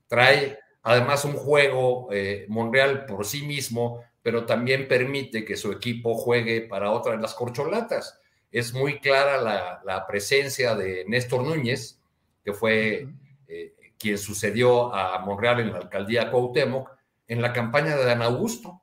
[0.06, 6.14] Trae además un juego eh, Monreal por sí mismo, pero también permite que su equipo
[6.14, 8.17] juegue para otra de las corcholatas.
[8.50, 12.00] Es muy clara la, presencia de Néstor Núñez,
[12.44, 13.08] que fue
[13.46, 16.90] eh, quien sucedió a Monreal en la alcaldía Cuauhtémoc,
[17.26, 18.82] en la campaña de Dan Augusto.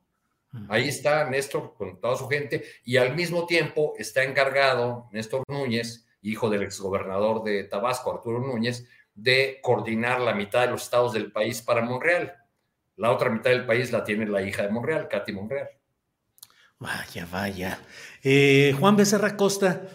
[0.69, 6.07] Ahí está Néstor con toda su gente y al mismo tiempo está encargado Néstor Núñez,
[6.21, 11.31] hijo del exgobernador de Tabasco, Arturo Núñez, de coordinar la mitad de los estados del
[11.31, 12.35] país para Monreal.
[12.97, 15.69] La otra mitad del país la tiene la hija de Monreal, Katy Monreal.
[16.79, 17.79] Vaya, vaya.
[18.27, 19.87] Eh, Juan Becerra Costa,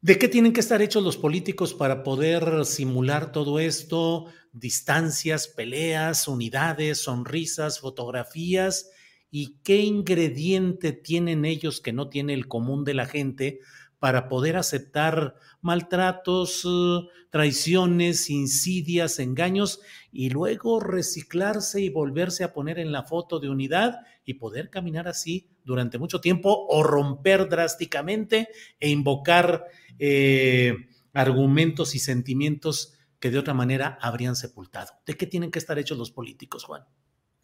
[0.00, 4.26] ¿de qué tienen que estar hechos los políticos para poder simular todo esto?
[4.50, 8.90] Distancias, peleas, unidades, sonrisas, fotografías.
[9.30, 13.60] ¿Y qué ingrediente tienen ellos que no tiene el común de la gente
[14.00, 19.78] para poder aceptar maltratos, eh, traiciones, insidias, engaños
[20.12, 25.08] y luego reciclarse y volverse a poner en la foto de unidad y poder caminar
[25.08, 28.48] así durante mucho tiempo o romper drásticamente
[28.78, 29.64] e invocar
[29.98, 30.76] eh,
[31.14, 34.92] argumentos y sentimientos que de otra manera habrían sepultado.
[35.06, 36.84] ¿De qué tienen que estar hechos los políticos, Juan?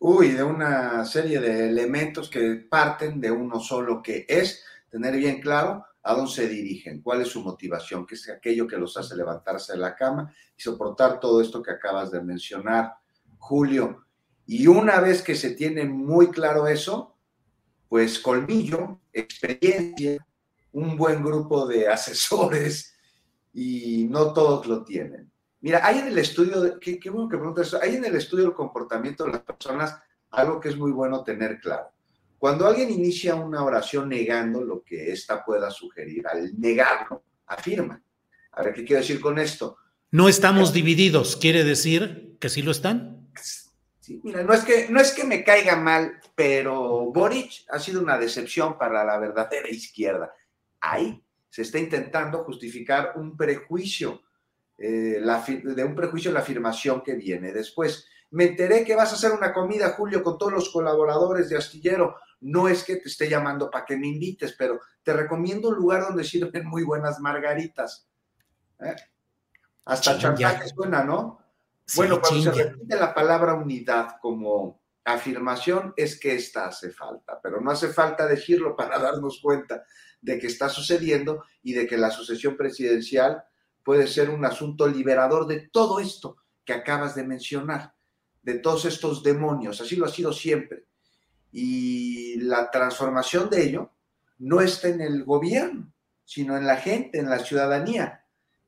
[0.01, 5.41] Uy, de una serie de elementos que parten de uno solo, que es tener bien
[5.41, 9.15] claro a dónde se dirigen, cuál es su motivación, qué es aquello que los hace
[9.15, 12.95] levantarse de la cama y soportar todo esto que acabas de mencionar,
[13.37, 14.07] Julio.
[14.47, 17.15] Y una vez que se tiene muy claro eso,
[17.91, 20.27] pues colmillo, experiencia,
[20.73, 22.97] un buen grupo de asesores
[23.53, 25.31] y no todos lo tienen.
[25.61, 28.55] Mira, hay en el estudio, qué, bueno que preguntas eso, hay en el estudio del
[28.55, 31.91] comportamiento de las personas algo que es muy bueno tener claro.
[32.39, 38.01] Cuando alguien inicia una oración negando lo que ésta pueda sugerir, al negarlo, afirma.
[38.53, 39.77] A ver, ¿qué quiero decir con esto?
[40.11, 43.29] No estamos divididos, ¿quiere decir que sí lo están?
[44.01, 48.01] Sí, mira, no es que, no es que me caiga mal, pero Boric ha sido
[48.01, 50.33] una decepción para la verdadera izquierda.
[50.81, 54.23] Ahí se está intentando justificar un prejuicio,
[54.79, 58.07] eh, de un prejuicio la afirmación que viene después.
[58.31, 62.17] Me enteré que vas a hacer una comida, Julio, con todos los colaboradores de Astillero.
[62.41, 66.03] No es que te esté llamando para que me invites, pero te recomiendo un lugar
[66.03, 68.09] donde sirven muy buenas margaritas.
[68.81, 68.95] ¿eh?
[69.85, 71.41] Hasta chantaje suena, ¿no?
[71.97, 77.61] bueno, cuando se repite la palabra unidad como afirmación, es que esta hace falta, pero
[77.61, 79.85] no hace falta decirlo para darnos cuenta
[80.21, 83.43] de que está sucediendo y de que la sucesión presidencial
[83.83, 87.95] puede ser un asunto liberador de todo esto que acabas de mencionar,
[88.43, 89.81] de todos estos demonios.
[89.81, 90.88] Así lo ha sido siempre
[91.53, 93.91] y la transformación de ello
[94.39, 95.93] no está en el gobierno,
[96.25, 98.25] sino en la gente, en la ciudadanía.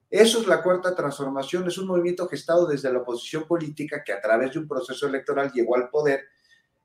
[0.09, 4.21] Eso es la cuarta transformación, es un movimiento gestado desde la oposición política que a
[4.21, 6.25] través de un proceso electoral llegó al poder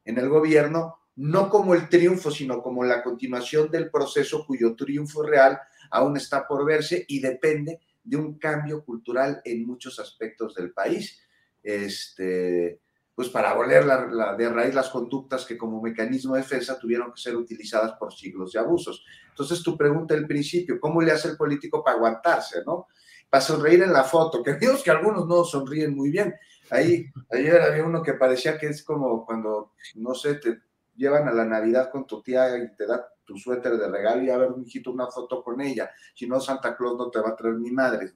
[0.03, 5.23] en el gobierno, no como el triunfo, sino como la continuación del proceso cuyo triunfo
[5.23, 10.71] real aún está por verse y depende de un cambio cultural en muchos aspectos del
[10.71, 11.19] país.
[11.63, 12.81] Este,
[13.15, 17.37] pues para la, de raíz las conductas que como mecanismo de defensa tuvieron que ser
[17.37, 19.05] utilizadas por siglos de abusos.
[19.29, 22.87] Entonces tu pregunta al principio, ¿cómo le hace el político para aguantarse, no?
[23.29, 26.35] Para sonreír en la foto, que vimos que algunos no sonríen muy bien.
[26.69, 30.59] Ahí, ayer había uno que parecía que es como cuando, no sé, te
[30.95, 34.29] llevan a la Navidad con tu tía y te da tu suéter de regalo y
[34.29, 35.89] a ver, hijito, una foto con ella.
[36.13, 38.13] Si no, Santa Claus no te va a traer mi madre.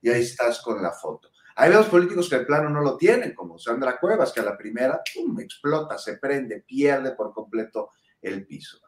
[0.00, 1.28] Y ahí estás con la foto.
[1.56, 4.56] Hay dos políticos que de plano no lo tienen, como Sandra Cuevas, que a la
[4.56, 5.02] primera
[5.38, 7.90] explota, se prende, pierde por completo
[8.22, 8.78] el piso.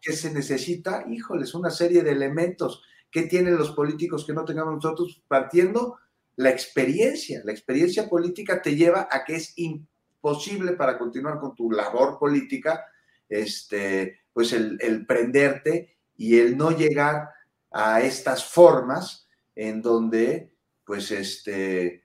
[0.00, 1.04] ¿Qué se necesita?
[1.08, 2.82] Híjoles, una serie de elementos.
[3.10, 5.22] ¿Qué tienen los políticos que no tengamos nosotros?
[5.26, 5.98] Partiendo
[6.36, 7.42] la experiencia.
[7.44, 12.84] La experiencia política te lleva a que es imposible para continuar con tu labor política,
[13.28, 17.30] este, pues el, el prenderte y el no llegar
[17.70, 20.52] a estas formas en donde,
[20.84, 22.03] pues, este,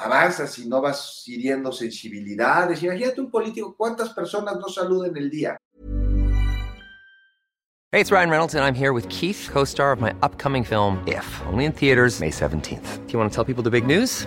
[0.00, 2.82] avanzas y no vas hiriendo sensibilidades.
[2.82, 5.56] Imagínate un político, ¿cuántas personas no saluden el día?
[7.92, 11.26] Hey, it's Ryan Reynolds and I'm here with Keith, co-star of my upcoming film If,
[11.48, 13.06] only in theaters May 17th.
[13.06, 14.26] Do you want to tell people the big news?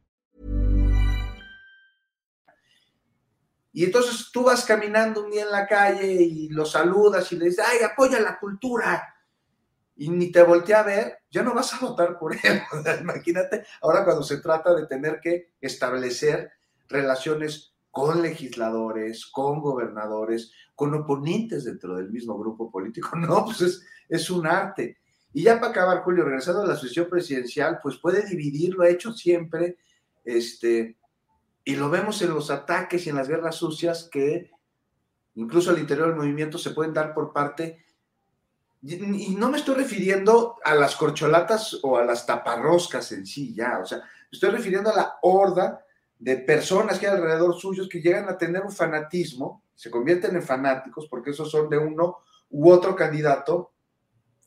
[3.73, 7.45] Y entonces tú vas caminando un día en la calle y lo saludas y le
[7.45, 9.15] dices, ay, apoya la cultura.
[9.95, 12.61] Y ni te voltea a ver, ya no vas a votar por él.
[13.01, 16.51] Imagínate, ahora cuando se trata de tener que establecer
[16.89, 23.11] relaciones con legisladores, con gobernadores, con oponentes dentro del mismo grupo político.
[23.17, 24.97] No, pues es, un arte.
[25.33, 28.89] Y ya para acabar, Julio, regresando a la sesión presidencial, pues puede dividir, lo ha
[28.89, 29.77] hecho siempre,
[30.25, 30.97] este,
[31.63, 34.51] y lo vemos en los ataques y en las guerras sucias que
[35.35, 37.85] incluso al interior del movimiento se pueden dar por parte,
[38.83, 43.79] y no me estoy refiriendo a las corcholatas o a las taparroscas en sí, ya,
[43.79, 45.85] o sea, me estoy refiriendo a la horda
[46.17, 50.43] de personas que hay alrededor suyos que llegan a tener un fanatismo, se convierten en
[50.43, 52.17] fanáticos porque esos son de uno
[52.49, 53.71] u otro candidato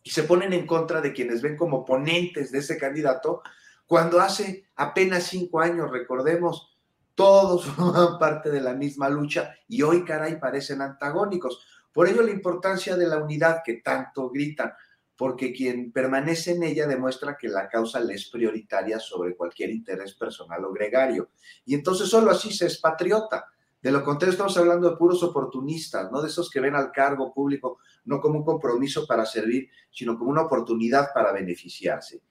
[0.03, 3.43] y se ponen en contra de quienes ven como oponentes de ese candidato,
[3.87, 6.74] cuando hace apenas cinco años, recordemos,
[7.15, 11.67] todos formaban parte de la misma lucha y hoy, caray, parecen antagónicos.
[11.93, 14.73] Por ello la importancia de la unidad que tanto gritan,
[15.17, 20.15] porque quien permanece en ella demuestra que la causa le es prioritaria sobre cualquier interés
[20.15, 21.31] personal o gregario.
[21.65, 23.47] Y entonces solo así se es patriota.
[23.81, 27.33] De lo contrario, estamos hablando de puros oportunistas, no de esos que ven al cargo
[27.33, 32.23] público no como un compromiso para servir, sino como una oportunidad para beneficiarse.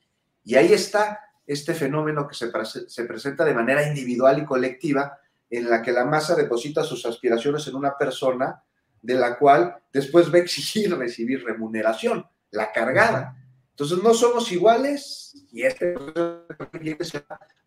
[0.43, 2.51] Y ahí está este fenómeno que se,
[2.89, 5.17] se presenta de manera individual y colectiva,
[5.49, 8.63] en la que la masa deposita sus aspiraciones en una persona
[9.01, 13.35] de la cual después va a exigir recibir remuneración, la cargada.
[13.71, 15.95] Entonces no somos iguales y este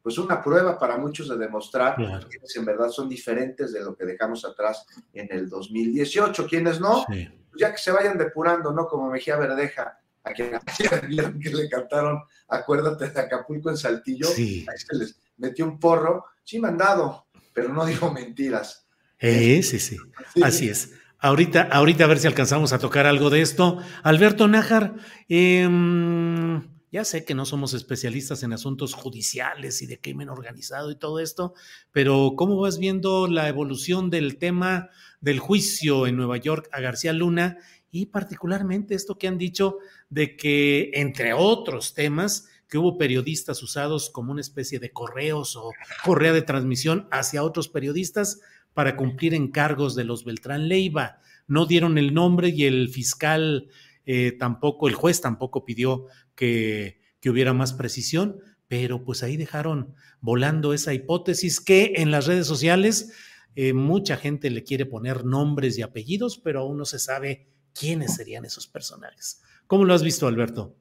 [0.03, 2.29] pues una prueba para muchos de demostrar Claro.
[2.29, 6.47] quienes en verdad son diferentes de lo que dejamos atrás en el 2018.
[6.47, 7.29] Quienes no, Sí.
[7.51, 8.87] pues ya que se vayan depurando, ¿no?
[8.87, 14.27] Como Mejía Verdeja, a quien ayer vieron que le cantaron Acuérdate de Acapulco en Saltillo,
[14.29, 14.65] Sí.
[14.69, 18.87] ahí se les metió un porro, sí mandado, pero no dijo mentiras.
[19.19, 19.97] Eh, sí, sí.
[20.43, 20.93] Así es.
[21.19, 23.79] Ahorita, ahorita a ver si alcanzamos a tocar algo de esto.
[24.03, 24.95] Alberto Nájar,
[25.29, 26.63] em,
[26.93, 31.19] ya sé que no somos especialistas en asuntos judiciales y de crimen organizado y todo
[31.19, 31.55] esto,
[31.91, 37.13] pero ¿cómo vas viendo la evolución del tema del juicio en Nueva York a García
[37.13, 37.59] Luna
[37.91, 39.79] y particularmente esto que han dicho
[40.11, 45.73] de que, entre otros temas, que hubo periodistas usados como una especie de correos o
[46.05, 48.41] correa de transmisión hacia otros periodistas
[48.75, 51.21] para cumplir encargos de los Beltrán Leiva.
[51.47, 53.69] No dieron el nombre y el fiscal
[54.05, 59.95] eh, tampoco, el juez tampoco pidió que, que hubiera más precisión, pero pues ahí dejaron
[60.21, 63.13] volando esa hipótesis que en las redes sociales
[63.55, 67.47] eh, mucha gente le quiere poner nombres y apellidos, pero aún no se sabe
[67.79, 69.43] quiénes serían esos personajes.
[69.67, 70.75] ¿Cómo lo has visto, Alberto?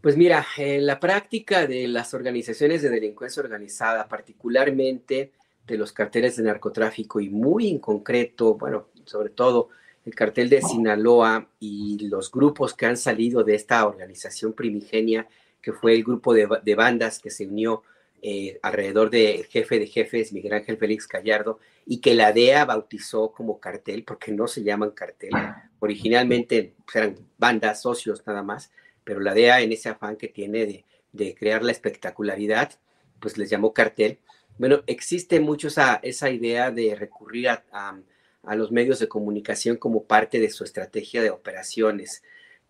[0.00, 5.32] Pues mira, en la práctica de las organizaciones de delincuencia organizada, particularmente
[5.66, 9.70] de los carteles de narcotráfico y muy en concreto, bueno, sobre todo
[10.04, 15.26] el cartel de Sinaloa y los grupos que han salido de esta organización primigenia,
[15.60, 17.82] que fue el grupo de, de bandas que se unió
[18.22, 23.32] eh, alrededor del jefe de jefes, Miguel Ángel Félix Gallardo, y que la DEA bautizó
[23.32, 25.30] como cartel, porque no se llaman cartel.
[25.78, 28.72] Originalmente eran bandas, socios nada más,
[29.04, 32.72] pero la DEA en ese afán que tiene de, de crear la espectacularidad,
[33.20, 34.18] pues les llamó cartel.
[34.58, 37.98] Bueno, existe mucho esa, esa idea de recurrir a, a,
[38.42, 42.22] a, los medios de comunicación como parte de su estrategia de operaciones.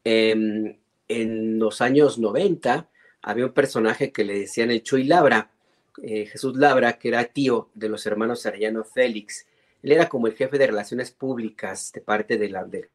[0.05, 0.77] Eh,
[1.09, 2.89] en los años 90
[3.23, 5.51] había un personaje que le decían el Chuy Labra,
[6.03, 9.47] eh, Jesús Labra, que era tío de los hermanos Arellano Félix.
[9.83, 12.89] Él era como el jefe de relaciones públicas de parte de la, del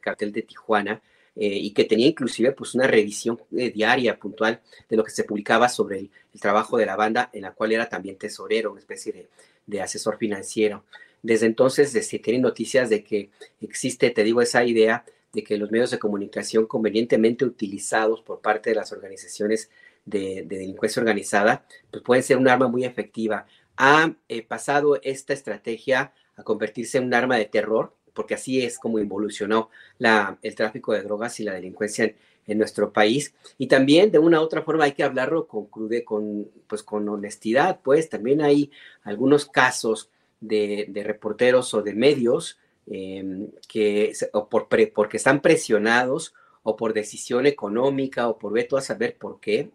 [0.00, 1.02] cartel de Tijuana,
[1.34, 5.24] eh, y que tenía inclusive pues una revisión eh, diaria, puntual, de lo que se
[5.24, 6.10] publicaba sobre el,
[6.40, 9.28] trabajo de la banda, en la cual era también tesorero, una especie de,
[9.66, 10.84] de asesor financiero.
[11.22, 15.70] desde entonces se tienen noticias de que existe, te digo, esa idea de que los
[15.70, 19.70] medios de comunicación convenientemente utilizados por parte de las organizaciones
[20.04, 23.46] de, delincuencia organizada, pues pueden ser un arma muy efectiva.
[23.76, 28.78] Ha eh, pasado esta estrategia a convertirse en un arma de terror, porque así es
[28.78, 32.14] como evolucionó la, el tráfico de drogas y la delincuencia
[32.46, 33.34] en, nuestro país.
[33.56, 37.80] Y también de una u otra forma hay que hablarlo con, con, pues, con honestidad,
[37.82, 38.70] pues también hay
[39.04, 40.10] algunos casos
[40.40, 46.92] de, de reporteros o de medios eh, que o por porque están presionados o por
[46.92, 49.70] decisión económica o por veto a saber por qué,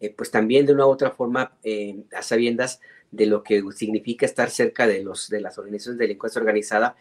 [0.00, 2.80] eh, pues también de una u otra forma eh, a sabiendas
[3.10, 6.96] de lo que significa estar cerca de, los, de las organizaciones de delincuencia organizada,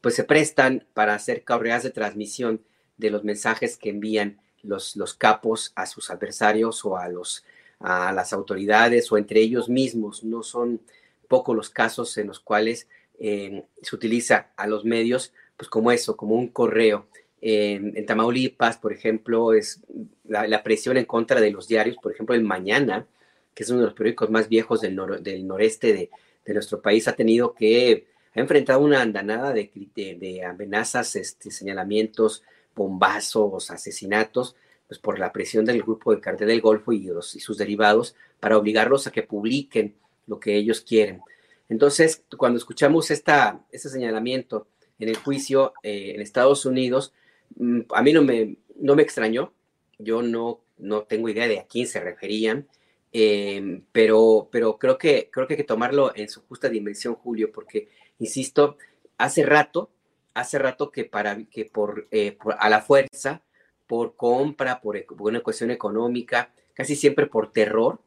[0.00, 2.62] pues se prestan para hacer correas de transmisión
[2.96, 7.44] de los mensajes que envían los, los capos a sus adversarios o a, los,
[7.80, 10.24] a las autoridades o entre ellos mismos.
[10.24, 10.80] No son
[11.28, 12.88] pocos los casos en los cuales
[13.18, 17.08] eh, se utiliza a los medios pues como eso, como un correo.
[17.40, 19.80] en Tamaulipas, por ejemplo, es
[20.24, 23.06] la, presión en contra de los diarios, por ejemplo, el Mañana,
[23.54, 26.10] que es uno de los periódicos más viejos del, del noreste de,
[26.44, 32.44] de, nuestro país, ha tenido que, ha enfrentado una andanada de, de, amenazas, este, señalamientos,
[32.74, 34.54] bombazos, asesinatos,
[34.86, 39.06] pues por la presión del grupo de Cartel del Golfo y sus derivados para obligarlos
[39.06, 39.96] a que publiquen
[40.26, 41.20] lo que ellos quieren.
[41.68, 47.12] Entonces, cuando escuchamos esta, este señalamiento en el juicio eh, en Estados Unidos,
[47.56, 49.52] mm, a mí no me, me extrañó,
[49.98, 52.66] yo no, no tengo idea de a quién se referían,
[53.12, 57.50] em, pero, pero creo, que, creo que hay que tomarlo en su justa dimensión, Julio,
[57.52, 57.88] porque,
[58.18, 58.76] insisto,
[59.18, 59.90] hace rato,
[60.34, 63.42] hace rato que, para, que por, eh, a la fuerza,
[63.86, 68.00] por compra, por, una cuestión económica, casi siempre por terror,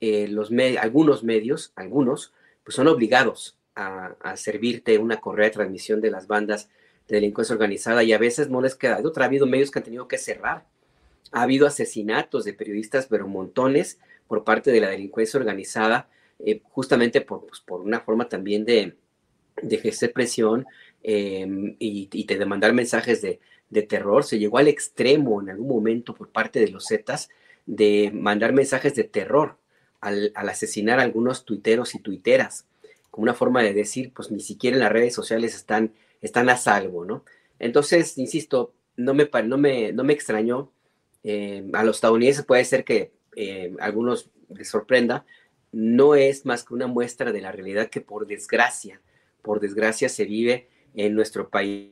[0.00, 2.32] eh, los algunos medios, algunos,
[2.66, 6.68] pues son obligados a, servirte una correa de transmisión de las bandas
[7.08, 9.24] de delincuencia organizada y a veces no les queda otra.
[9.24, 10.66] Ha habido medios que han tenido que cerrar
[11.32, 16.08] ha habido asesinatos de periodistas, pero montones por parte de la delincuencia organizada,
[16.38, 18.96] eh, justamente por, pues, por, una forma también de,
[19.62, 20.66] de ejercer presión
[21.02, 23.40] em, y, de demandar mensajes de,
[23.88, 24.24] terror.
[24.24, 27.28] Se llegó al extremo en algún momento por parte de los Zetas
[27.66, 29.58] de mandar mensajes de terror
[30.00, 32.66] al, asesinar a algunos tuiteros y tuiteras,
[33.10, 36.56] como una forma de decir, pues ni siquiera en las redes sociales están, están a
[36.56, 37.24] salvo, ¿no?
[37.58, 40.70] Entonces, insisto, no me, no me, no me extrañó
[41.28, 45.26] eh, a los estadounidenses puede ser que eh, algunos les sorprenda,
[45.72, 49.00] no es más que una muestra de la realidad que por desgracia,
[49.42, 51.90] por desgracia se vive en nuestro país.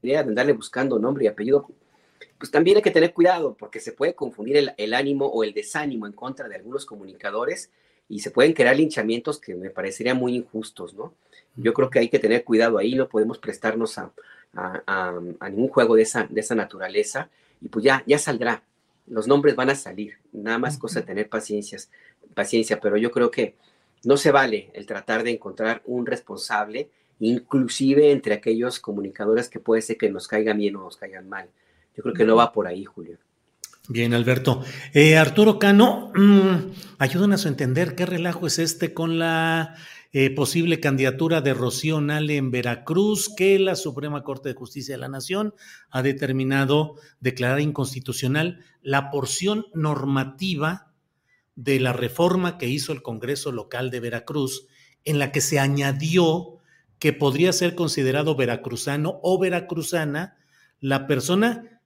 [0.00, 1.68] De andarle buscando nombre y apellido,
[2.38, 5.52] pues también hay que tener cuidado porque se puede confundir el, el ánimo o el
[5.52, 7.70] desánimo en contra de algunos comunicadores
[8.08, 11.14] y se pueden crear linchamientos que me parecerían muy injustos, ¿no?
[11.56, 14.12] Yo creo que hay que tener cuidado ahí, no podemos prestarnos a,
[14.54, 18.62] a, ningún juego de esa, de esa naturaleza y pues ya, ya saldrá.
[19.06, 21.90] Los nombres van a salir, nada más cosa de tener paciencias,
[22.34, 23.54] paciencia, pero yo creo que
[24.04, 29.82] no se vale el tratar de encontrar un responsable, inclusive entre aquellos comunicadores que puede
[29.82, 31.48] ser que nos caigan bien o nos caigan mal.
[32.00, 33.18] Yo creo que no va por ahí, Julio.
[33.86, 34.64] Bien, Alberto.
[34.94, 39.74] Eh, Arturo Cano, mmm, ayúdanos a entender qué relajo es este con la
[40.14, 45.00] eh, posible candidatura de Rocío Nale en Veracruz, que la Suprema Corte de Justicia de
[45.02, 45.52] la Nación
[45.90, 50.94] ha determinado declarar inconstitucional la porción normativa
[51.54, 54.68] de la reforma que hizo el Congreso local de Veracruz,
[55.04, 56.60] en la que se añadió
[56.98, 60.38] que podría ser considerado veracruzano o veracruzana
[60.80, 61.79] la persona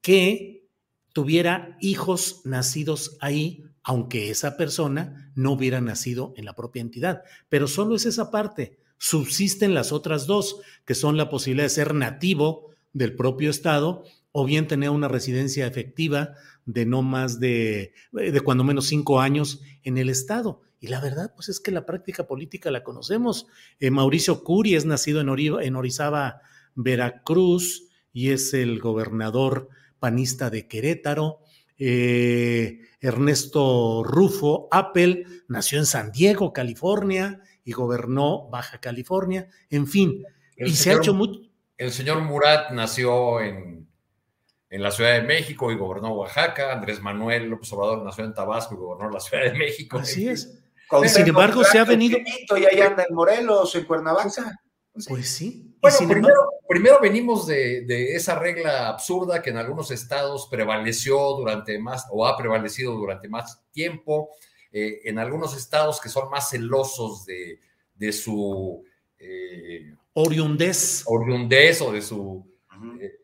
[0.00, 0.68] que
[1.12, 7.22] tuviera hijos nacidos ahí aunque esa persona no hubiera nacido en la propia entidad.
[7.48, 8.78] Pero solo es esa parte.
[8.98, 14.44] Subsisten las otras dos, que son la posibilidad de ser nativo del propio Estado o
[14.44, 16.34] bien tener una residencia efectiva
[16.66, 20.60] de no más de, de cuando menos cinco años en el Estado.
[20.80, 23.46] Y la verdad, pues es que la práctica política la conocemos.
[23.80, 25.30] Eh, Mauricio Curi es nacido en,
[25.62, 26.42] en Orizaba,
[26.74, 31.40] Veracruz, y es el gobernador panista de Querétaro.
[31.78, 39.48] Eh, Ernesto Rufo Apple nació en San Diego, California, y gobernó Baja California.
[39.70, 40.24] En fin,
[40.56, 41.40] y se ha hecho mucho.
[41.76, 43.86] El señor Murat nació en,
[44.70, 46.72] en la Ciudad de México y gobernó Oaxaca.
[46.72, 49.98] Andrés Manuel López Obrador nació en Tabasco y gobernó la Ciudad de México.
[49.98, 50.60] Así es.
[51.06, 52.18] sin embargo, se ha venido.
[52.18, 54.60] Y ahí anda en Morelos, en Cuernavaca.
[55.06, 55.76] Pues sí.
[55.80, 61.78] Bueno, primero, primero, venimos de, de, esa regla absurda que en algunos estados prevaleció durante
[61.78, 64.30] más o ha prevalecido durante más tiempo.
[64.72, 67.60] Eh, en algunos estados que son más celosos de,
[67.94, 68.84] de su...
[69.18, 71.04] Eh, oriundez.
[71.06, 72.46] Oriundez o de su...
[73.00, 73.14] Eh,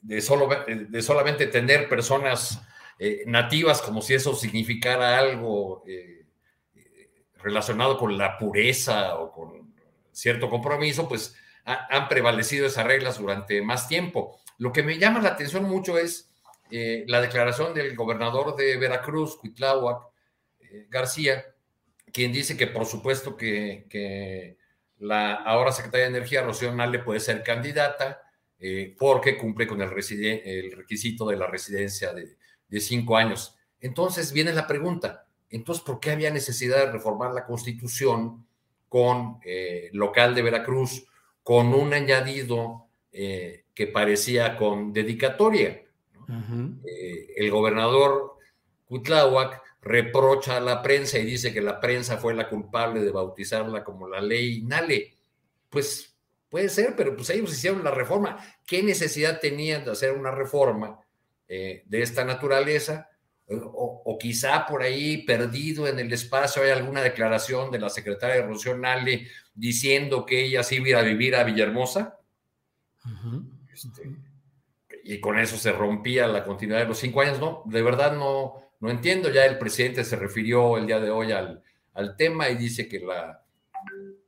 [0.00, 2.62] de, solo, de solamente tener personas
[2.98, 5.84] eh, nativas como si eso significara algo
[7.42, 9.59] relacionado con la pureza o con
[10.12, 11.34] cierto compromiso, pues
[11.64, 14.40] han prevalecido esas reglas durante más tiempo.
[14.58, 16.30] Lo que me llama la atención mucho es
[16.70, 20.02] eh, la declaración del gobernador de Veracruz, Cuitláhuac
[20.60, 21.44] eh, García,
[22.12, 24.56] quien dice que por supuesto que,
[24.98, 28.20] la ahora secretaria de Energía, Rocío Nale, puede ser candidata
[28.58, 32.36] eh, porque cumple con el, el, requisito de la residencia de,
[32.68, 33.56] de cinco años.
[33.80, 38.46] Entonces viene la pregunta, entonces, ¿por qué había necesidad de reformar la constitución
[38.90, 39.38] con
[39.92, 41.06] local de Veracruz,
[41.42, 42.88] con un añadido
[43.80, 45.80] que parecía con dedicatoria?
[46.84, 48.34] Eh, el gobernador
[48.84, 53.82] Cuitláhuac reprocha a la prensa y dice que la prensa fue la culpable de bautizarla
[53.82, 55.14] como la ley Nale.
[55.68, 56.14] Pues
[56.48, 58.36] puede ser, pero pues ellos hicieron la reforma.
[58.66, 61.00] ¿Qué necesidad tenían de hacer una reforma
[61.48, 63.08] eh, de esta naturaleza?
[63.52, 68.76] O, quizá por ahí perdido en el espacio hay alguna declaración de la secretaria de
[68.76, 72.16] Nale diciendo que ella sí iba a vivir a Villahermosa
[75.02, 77.40] y con eso se rompía la continuidad de los cinco años.
[77.40, 79.30] No, de verdad no, no entiendo.
[79.30, 81.62] Ya el presidente se refirió el día de hoy al,
[81.94, 83.42] al tema y dice que la,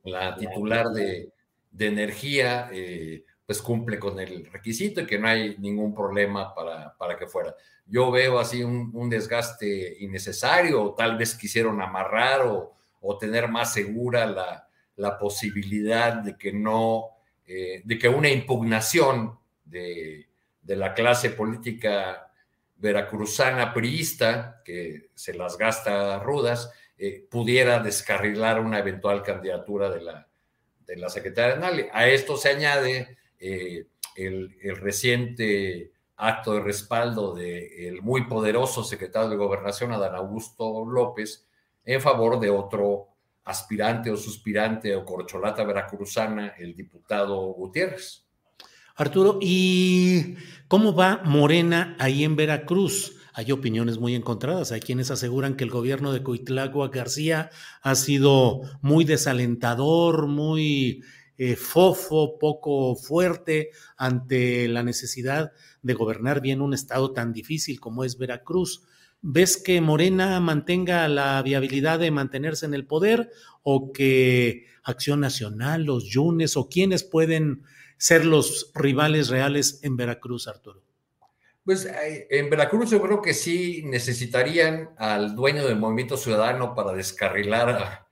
[0.03, 1.31] la titular de,
[1.71, 6.95] de energía eh, pues cumple con el requisito y que no hay ningún problema para,
[6.97, 7.55] para que fuera.
[7.85, 13.49] Yo veo así un, un, desgaste innecesario, o tal vez quisieron amarrar o, o tener
[13.49, 17.09] más segura la, la posibilidad de que no,
[17.45, 20.29] eh, de que una impugnación de,
[20.61, 22.31] de la clase política
[22.77, 30.27] veracruzana priista, que se las gasta rudas, eh, pudiera descarrilar una eventual candidatura de la,
[30.85, 31.89] de la secretaria Nale.
[31.91, 39.35] A esto se añade eh, el, reciente acto de respaldo del muy poderoso secretario de
[39.35, 41.45] Gobernación, Adán Augusto López,
[41.83, 43.09] en favor de otro
[43.43, 48.23] aspirante o suspirante o corcholata veracruzana, el diputado Gutiérrez.
[48.95, 50.35] Arturo, ¿y
[50.69, 53.17] cómo va Morena ahí en Veracruz?
[53.33, 54.71] Hay opiniones muy encontradas.
[54.71, 57.49] Hay quienes aseguran que el gobierno de Coitlagua García
[57.81, 61.03] ha sido muy desalentador, muy
[61.37, 68.03] eh, fofo, poco fuerte ante la necesidad de gobernar bien un estado tan difícil como
[68.03, 68.83] es Veracruz.
[69.21, 73.31] ¿Ves que Morena mantenga la viabilidad de mantenerse en el poder
[73.63, 77.63] o que Acción Nacional, los Yunes o quienes pueden
[77.97, 80.83] ser los rivales reales en Veracruz, Arturo?
[81.63, 86.91] Pues eh, en Veracruz yo creo que sí necesitarían al dueño del movimiento ciudadano para
[86.91, 88.02] descarrilar a,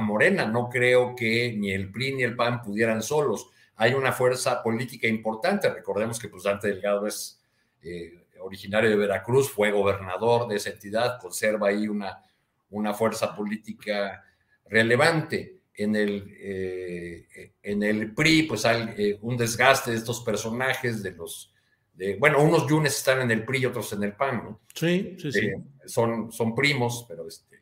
[0.00, 0.46] Morena.
[0.46, 3.48] No creo que ni el PRI ni el PAN pudieran solos.
[3.76, 5.68] Hay una fuerza política importante.
[5.68, 7.40] Recordemos que pues Dante Delgado es
[7.82, 12.22] eh, originario de Veracruz, fue gobernador de esa entidad, conserva ahí una,
[12.70, 14.24] una fuerza política
[14.66, 21.02] relevante en el, eh, en el PRI, pues hay eh, un desgaste de estos personajes,
[21.02, 21.52] de los,
[21.94, 24.60] de, bueno, unos yunes están en el PRI y otros en el PAN, ¿no?
[24.72, 25.46] Sí, sí, sí.
[25.46, 27.60] Eh, son, son primos, pero este,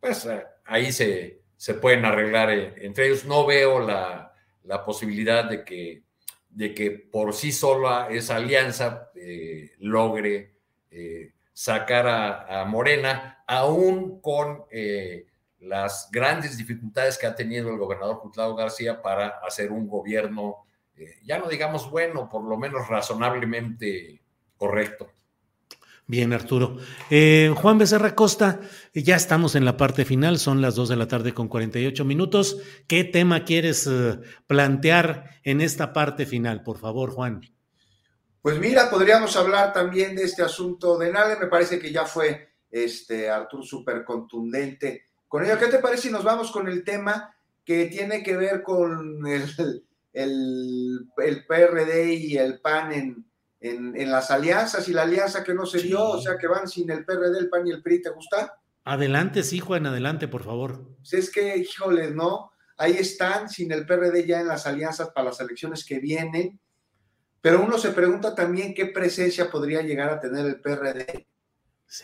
[0.00, 0.26] pues
[0.66, 3.24] ahí se, se pueden arreglar entre ellos.
[3.24, 4.32] No veo la,
[4.64, 6.02] la, posibilidad de que,
[6.50, 9.10] de que por sí sola esa alianza
[9.78, 10.54] logre
[11.52, 14.64] sacar a, Morena, aún con
[15.60, 21.18] las grandes dificultades que ha tenido el gobernador Cutlao García para hacer un gobierno, eh,
[21.24, 24.20] ya no digamos bueno, por lo menos razonablemente
[24.56, 25.10] correcto.
[26.08, 26.76] Bien, Arturo.
[27.10, 28.60] Eh, Juan Becerra Costa,
[28.94, 32.58] ya estamos en la parte final, son las 2 de la tarde con 48 minutos.
[32.86, 36.62] ¿Qué tema quieres eh, plantear en esta parte final?
[36.62, 37.40] Por favor, Juan.
[38.40, 42.50] Pues mira, podríamos hablar también de este asunto de Nale, me parece que ya fue
[42.70, 45.58] este Arturo súper contundente con ello.
[45.58, 47.34] ¿Qué te parece si nos vamos con el tema
[47.64, 51.08] que tiene que ver con el, el,
[51.48, 53.26] PRD y el PAN en,
[53.68, 56.90] en, las alianzas y la alianza que no se dio, o sea que van sin
[56.90, 58.58] el PRD, el PAN y el PRI, ¿te gusta?
[58.84, 60.84] Adelante, sí, Juan, adelante, por favor.
[61.02, 62.52] Si es que, híjole, ¿no?
[62.78, 66.60] Ahí están sin el PRD ya en las alianzas para las elecciones que vienen,
[67.40, 71.26] pero uno se pregunta también qué presencia podría llegar a tener el PRD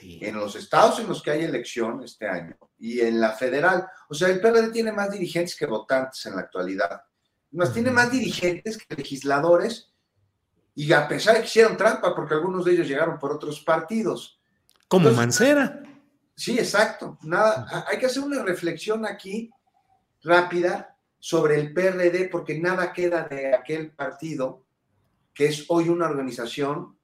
[0.01, 3.87] en los estados en los que hay elección este año y en la federal.
[4.09, 7.03] O sea, el PRD tiene más dirigentes que votantes en la actualidad.
[7.51, 9.92] Más tiene más dirigentes que legisladores
[10.75, 14.41] y a pesar de que hicieron trampa, porque algunos de ellos llegaron por otros partidos.
[14.89, 15.83] Como Mancera.
[16.35, 17.19] Sí, exacto.
[17.23, 19.51] Nada, hay que hacer una reflexión aquí
[20.23, 24.65] rápida sobre el PRD, porque nada queda de aquel partido,
[25.35, 26.97] que es hoy una organización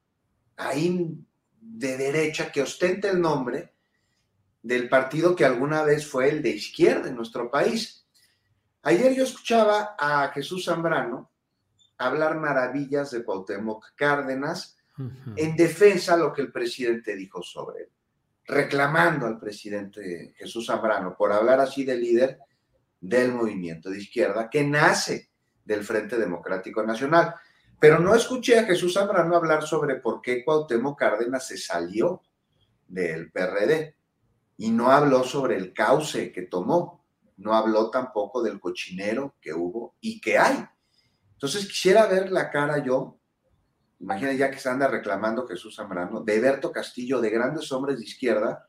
[0.57, 1.16] ahí
[1.61, 3.75] de derecha que ostenta el nombre
[4.62, 8.07] del partido que alguna vez fue el de izquierda en nuestro país.
[8.83, 11.31] Ayer yo escuchaba a Jesús Zambrano
[11.99, 14.77] hablar maravillas de Cuauhtémoc Cárdenas
[15.37, 17.89] en defensa de lo que el presidente dijo sobre él,
[18.47, 22.39] reclamando al presidente Jesús Zambrano por hablar así de líder
[23.01, 25.31] del movimiento de izquierda que nace
[25.65, 27.35] del Frente Democrático Nacional.
[27.79, 32.23] Pero no escuché a Jesús Zambrano hablar sobre por qué Cuauhtémoc Cárdenas se salió
[32.89, 33.95] del PRD
[34.57, 37.05] y no habló sobre el cauce que tomó,
[37.37, 40.67] no habló tampoco del cochinero que hubo y que hay.
[41.39, 43.20] Entonces quisiera ver la cara yo,
[44.01, 48.05] imagina ya que se anda reclamando Jesús Zambrano, de Berto Castillo, de grandes hombres de
[48.05, 48.66] izquierda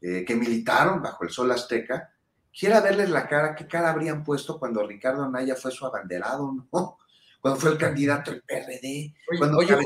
[0.00, 2.10] eh, que militaron bajo el sol azteca,
[2.50, 6.96] quisiera verles la cara, qué cara habrían puesto cuando Ricardo Anaya fue su abanderado, ¿no?
[7.38, 9.14] cuando fue el candidato del PRD.
[9.58, 9.76] Oye,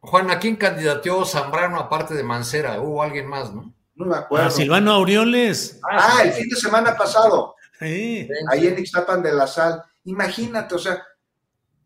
[0.00, 2.78] Juan, ¿a quién candidateó Zambrano aparte de Mancera?
[2.78, 3.74] Hubo alguien más, ¿no?
[3.94, 4.48] No me acuerdo.
[4.48, 5.80] A Silvano Aureoles.
[5.90, 7.54] Ah, el fin de semana pasado.
[7.78, 8.28] Sí.
[8.50, 9.82] Ahí en Ixtapan de la Sal.
[10.04, 11.02] Imagínate, o sea,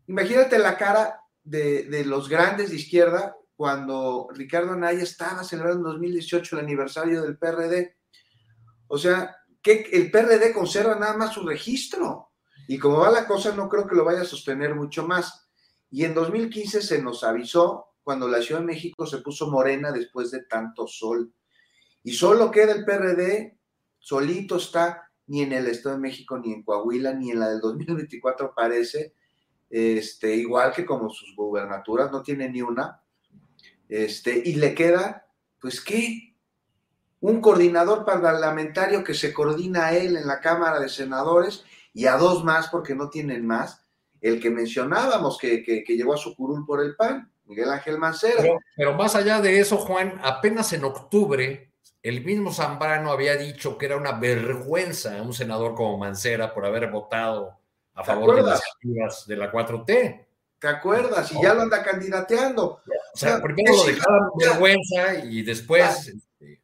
[0.09, 6.55] imagínate la cara de, los grandes de izquierda cuando Ricardo Anaya estaba celebrando en 2018
[6.55, 7.95] el aniversario del PRD.
[8.87, 12.31] O sea, que el PRD conserva nada más su registro.
[12.67, 15.47] Y como va la cosa, no creo que lo vaya a sostener mucho más.
[15.91, 20.31] Y en 2015 se nos avisó cuando la Ciudad de México se puso morena después
[20.31, 21.31] de tanto sol.
[22.03, 23.59] Y solo queda el PRD,
[23.99, 27.59] solito está, ni en el Estado de México, ni en Coahuila, ni en la del
[27.59, 29.13] 2024 parece,
[29.69, 33.01] este, igual que como sus gubernaturas, no tiene ni una.
[33.87, 35.27] Este, y le queda,
[35.59, 36.35] pues, ¿qué?
[37.21, 42.15] Un coordinador parlamentario que se coordina a él en la Cámara de Senadores y a
[42.17, 43.85] dos más porque no tienen más.
[44.21, 48.43] El que mencionábamos que, que, llegó a su curul por el PAN, Miguel Ángel Mancera.
[48.75, 51.71] Pero, más allá de eso, Juan, apenas en octubre,
[52.03, 56.89] el mismo Zambrano había dicho que era una vergüenza un senador como Mancera por haber
[56.89, 57.58] votado
[57.99, 60.25] a favor de las activas de la 4T.
[60.57, 61.31] ¿Te acuerdas?
[61.33, 62.81] Y ya lo anda candidateando.
[63.13, 66.13] O sea, primero lo dejaron vergüenza y después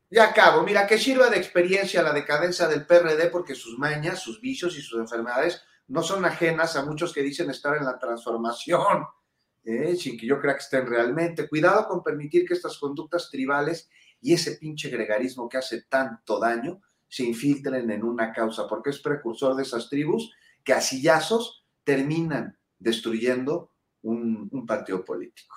[0.09, 0.63] ya acabo.
[0.63, 4.81] Mira, que sirva de experiencia la decadencia del PRD porque sus mañas, sus vicios y
[4.81, 9.05] sus enfermedades no son ajenas a muchos que dicen estar en la transformación,
[9.65, 9.95] ¿eh?
[9.97, 11.49] sin que yo crea que estén realmente.
[11.49, 13.89] Cuidado con permitir que estas conductas tribales
[14.21, 18.99] y ese pinche gregarismo que hace tanto daño se infiltren en una causa, porque es
[18.99, 20.33] precursor de esas tribus
[20.65, 25.55] que a sillazos terminan destruyendo un partido político.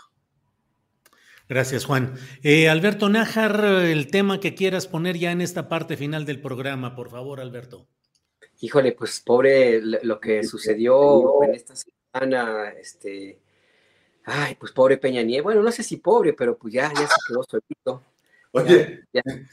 [1.48, 2.14] Gracias, Juan.
[2.42, 6.94] Eh, Alberto Nájar, el tema que quieras poner ya en esta parte final del programa,
[6.94, 7.88] por favor, Alberto.
[8.60, 13.40] Híjole, pues pobre lo que sucedió en esta semana, este,
[14.24, 17.16] ay, pues pobre Peña Nieto, bueno, no sé si pobre, pero pues ya, ya se
[17.26, 18.04] quedó solito.
[18.52, 19.04] Oye,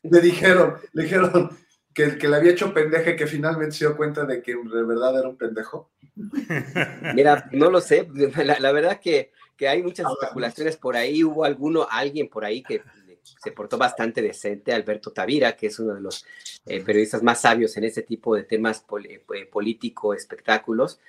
[0.03, 1.57] le dijeron, le dijeron
[1.95, 5.17] que, que le había hecho pendeje que finalmente se dio cuenta de que de verdad
[5.17, 5.89] era un pendejo.
[7.15, 11.23] Mira, no lo sé, la, la verdad que que hay muchas especulaciones por ahí.
[11.23, 12.81] Hubo alguno, alguien por ahí que
[13.43, 16.25] se portó bastante decente, Alberto Tavira, que es uno de los
[16.65, 20.99] eh, periodistas más sabios en ese tipo de temas eh, político, espectáculos,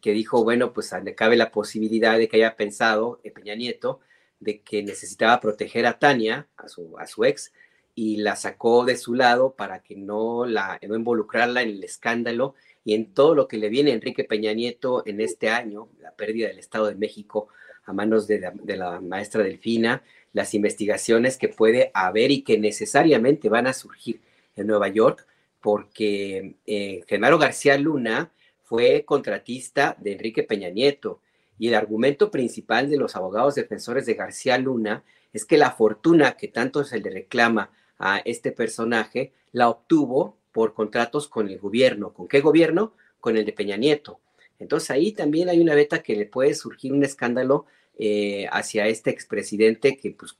[0.00, 4.00] que dijo, bueno, pues cabe la posibilidad de que haya pensado eh, Peña Nieto
[4.40, 7.52] de que necesitaba proteger a Tania, a su, a su ex,
[7.98, 12.54] y la sacó de su lado para que no, la, no involucrarla en el escándalo
[12.84, 16.12] y en todo lo que le viene a Enrique Peña Nieto en este año, la
[16.12, 17.48] pérdida del Estado de México
[17.86, 20.02] a manos de la, maestra Delfina,
[20.34, 24.20] las investigaciones que puede haber y que necesariamente van a surgir
[24.56, 25.26] en Nueva York,
[25.62, 28.30] porque eh, Genaro García Luna
[28.64, 31.20] fue contratista de Enrique Peña Nieto
[31.58, 36.36] y el argumento principal de los abogados defensores de García Luna es que la fortuna
[36.36, 42.12] que tanto se le reclama a este personaje la obtuvo por contratos con el gobierno.
[42.12, 42.94] ¿Con qué gobierno?
[43.20, 44.20] Con el de Peña Nieto.
[44.58, 47.66] Entonces ahí también hay una beta que le puede surgir un escándalo
[47.98, 50.36] eh, hacia este expresidente que, pues,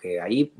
[0.00, 0.52] que ahí,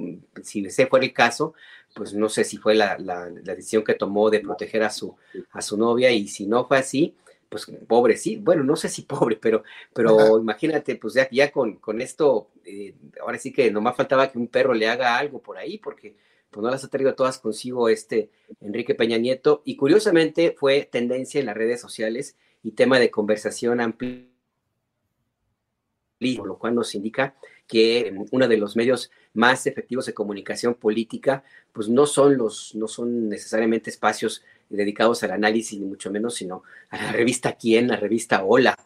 [0.42, 1.54] si ese fuera el caso,
[1.94, 2.96] pues no sé si fue la,
[3.42, 5.16] decisión que tomó de proteger a su,
[5.50, 7.14] a su novia y si no fue así,
[7.52, 11.76] pues pobre, sí, bueno, no sé si pobre, pero, pero imagínate, pues ya, ya con,
[11.76, 15.58] con esto, eh, ahora sí que nomás faltaba que un perro le haga algo por
[15.58, 16.16] ahí, porque
[16.50, 18.30] pues no las ha traído todas consigo este
[18.62, 23.82] Enrique Peña Nieto, y curiosamente fue tendencia en las redes sociales y tema de conversación
[23.82, 24.32] amplia
[26.44, 27.34] lo cual nos indica
[27.66, 31.42] que uno de los medios más efectivos de comunicación política,
[31.72, 34.44] pues no son los, no son necesariamente espacios
[34.76, 38.76] dedicados al análisis, ni mucho menos, sino a la revista Quién, la revista Hola,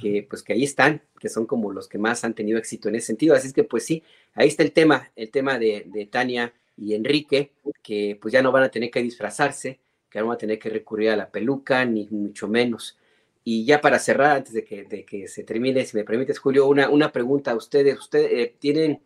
[0.00, 2.96] que pues que ahí están, que son como los que más han tenido éxito en
[2.96, 3.34] ese sentido.
[3.34, 4.02] Así es que pues sí,
[4.34, 7.52] ahí está el tema, el tema de, de Tania y Enrique,
[7.82, 9.78] que pues ya no van a tener que disfrazarse,
[10.08, 12.98] que no van a tener que recurrir a la peluca, ni mucho menos.
[13.44, 16.66] Y ya para cerrar, antes de que, de que se termine, si me permites, Julio,
[16.66, 17.98] una, una pregunta a ustedes.
[17.98, 19.02] ¿Ustedes eh, tienen,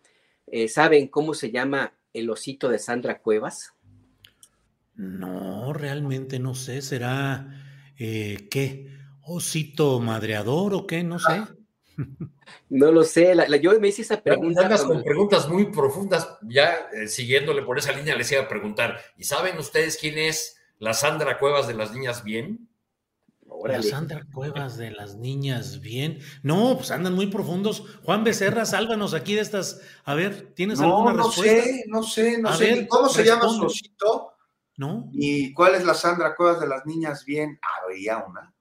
[0.46, 3.73] eh, saben cómo se llama el osito de Sandra Cuevas?
[4.96, 6.82] No, realmente no sé.
[6.82, 7.64] ¿Será
[7.98, 8.88] eh, qué?
[9.22, 11.02] ¿Osito madreador o qué?
[11.04, 11.42] No sé.
[12.68, 14.68] No lo sé, yo me hice esa pregunta.
[14.84, 19.58] con preguntas muy profundas, ya siguiéndole por esa línea les iba a preguntar, ¿y saben
[19.58, 22.68] ustedes quién es la Sandra Cuevas de las Niñas Bien?
[23.62, 26.18] La Sandra Cuevas de las niñas, bien.
[26.42, 27.84] No, pues andan muy profundos.
[28.02, 29.80] Juan Becerra, sálvanos aquí de estas.
[30.04, 31.62] A ver, ¿tienes alguna no respuesta?
[31.62, 32.86] Sé, no sé, no sé.
[32.88, 34.33] ¿Cómo se llama su osito?
[34.76, 35.08] ¿No?
[35.12, 37.60] ¿Y cuál es la Sandra Cuevas de las niñas bien?
[37.80, 38.52] Habría una.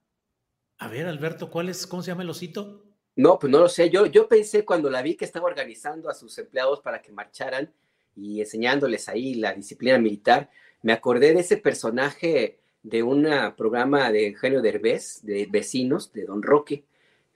[0.78, 2.84] A ver, Alberto, ¿cuál es, cómo se llama el osito?
[3.16, 3.90] No, pues no lo sé.
[3.90, 7.72] Yo, yo pensé cuando la vi que estaba organizando a sus empleados para que marcharan
[8.16, 10.50] y enseñándoles ahí la disciplina militar,
[10.82, 16.44] me acordé de ese personaje de un programa de Eugenio Derbez, de vecinos, de Don
[16.44, 16.84] Roque,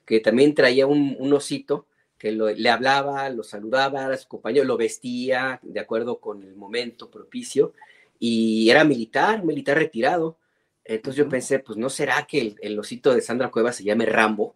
[0.04, 1.86] que también traía un, osito
[2.18, 7.10] que le hablaba, lo saludaba a su compañero, lo vestía de acuerdo con el momento
[7.10, 7.72] propicio
[8.18, 10.38] y era militar, militar retirado.
[10.84, 14.54] Entonces yo pensé, pues no será que el, osito de Sandra Cueva se llame Rambo,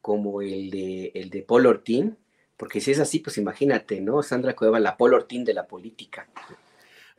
[0.00, 2.18] como el de, el de Paul Ortín,
[2.56, 4.22] porque si es así, pues imagínate, ¿no?
[4.22, 6.28] Sandra Cueva, la Paul Ortín de la política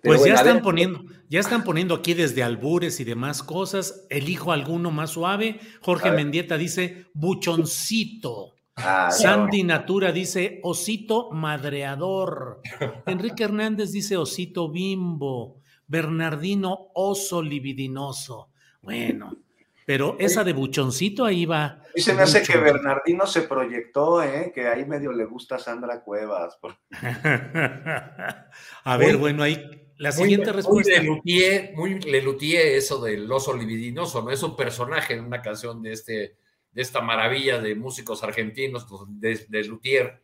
[0.04, 4.06] pues ya están poniendo, ya están poniendo aquí desde albures y demás cosas.
[4.10, 5.60] Elijo alguno más suave.
[5.82, 8.52] Jorge Mendieta dice buchoncito.
[8.76, 12.60] Ah, Sandy Natura dice osito madreador.
[13.06, 15.62] Enrique Hernández dice osito bimbo.
[15.88, 18.50] Bernardino oso libidinoso.
[18.82, 19.38] Bueno,
[19.86, 21.82] pero esa de buchoncito ahí va.
[21.96, 24.52] Y se me hace que Bernardino se proyectó, ¿eh?
[24.54, 26.58] que ahí medio le gusta a Sandra Cuevas.
[28.84, 31.02] a ver, bueno, ahí la siguiente respuesta.
[31.02, 34.32] Muy Lelutier, eso del oso libidinoso, ¿no?
[34.32, 36.38] Es un personaje en una canción de, este,
[36.72, 40.24] de esta maravilla de músicos argentinos, de, de Luthier,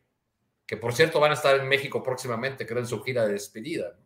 [0.66, 3.98] que por cierto van a estar en México próximamente, creo, en su gira de despedida.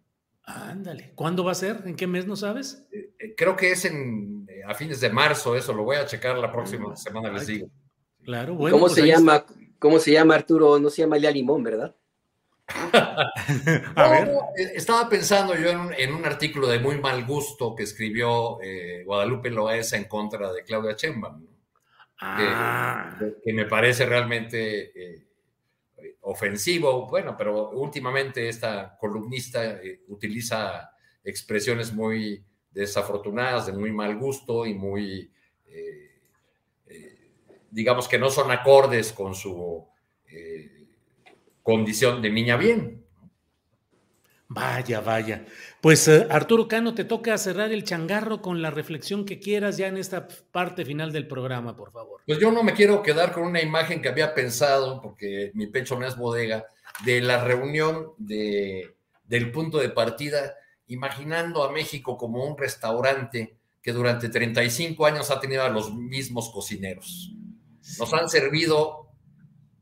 [0.46, 1.14] Ándale.
[1.16, 1.82] ¿Cuándo va a ser?
[1.86, 2.86] ¿En qué mes no sabes?
[2.92, 6.06] Eh, eh, creo que es en, eh, a fines de marzo, eso lo voy a
[6.06, 7.70] checar la próxima ah, semana, les digo.
[8.24, 8.76] Claro, bueno.
[8.76, 9.46] ¿Cómo pues se llama?
[9.80, 10.80] ¿Cómo se llama Arturo?
[10.80, 11.96] No se llama Lea Limón, ¿verdad?
[12.94, 14.32] a ver.
[14.74, 19.98] Estaba pensando yo en un, artículo de muy mal gusto que escribió eh, Guadalupe Loesa
[19.98, 21.46] en contra de Claudia Chemban,
[22.22, 23.18] ah.
[23.44, 25.28] que, me parece realmente eh,
[26.24, 27.08] ofensivo.
[27.08, 30.90] Bueno, pero últimamente esta columnista utiliza
[31.24, 35.32] expresiones muy desafortunadas, de muy mal gusto y muy,
[37.70, 39.88] digamos que no son acordes con su
[41.62, 43.06] condición de niña bien.
[44.48, 45.46] Vaya, vaya.
[45.84, 49.88] Pues eh, Arturo Cano, te toca cerrar el changarro con la reflexión que quieras ya
[49.88, 52.22] en esta parte final del programa, por favor.
[52.26, 56.00] Pues yo no me quiero quedar con una imagen que había pensado, porque mi pecho
[56.00, 56.66] no es bodega,
[57.04, 60.56] de la reunión de, del punto de partida,
[60.88, 66.50] imaginando a México como un restaurante que durante 35 años ha tenido a los mismos
[66.50, 67.34] cocineros.
[68.00, 69.10] Nos han servido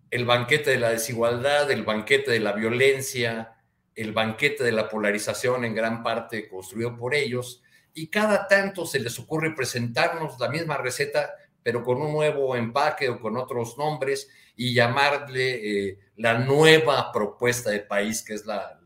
[0.09, 3.60] el banquete de la desigualdad, el banquete de la violencia,
[4.01, 7.61] el banquete de la polarización en gran parte construido por ellos,
[7.93, 11.33] y cada tanto se les ocurre presentarnos la misma receta,
[11.63, 17.69] pero con un nuevo empaque o con otros nombres, y llamarle eh, la nueva propuesta
[17.69, 18.79] de país, que es la,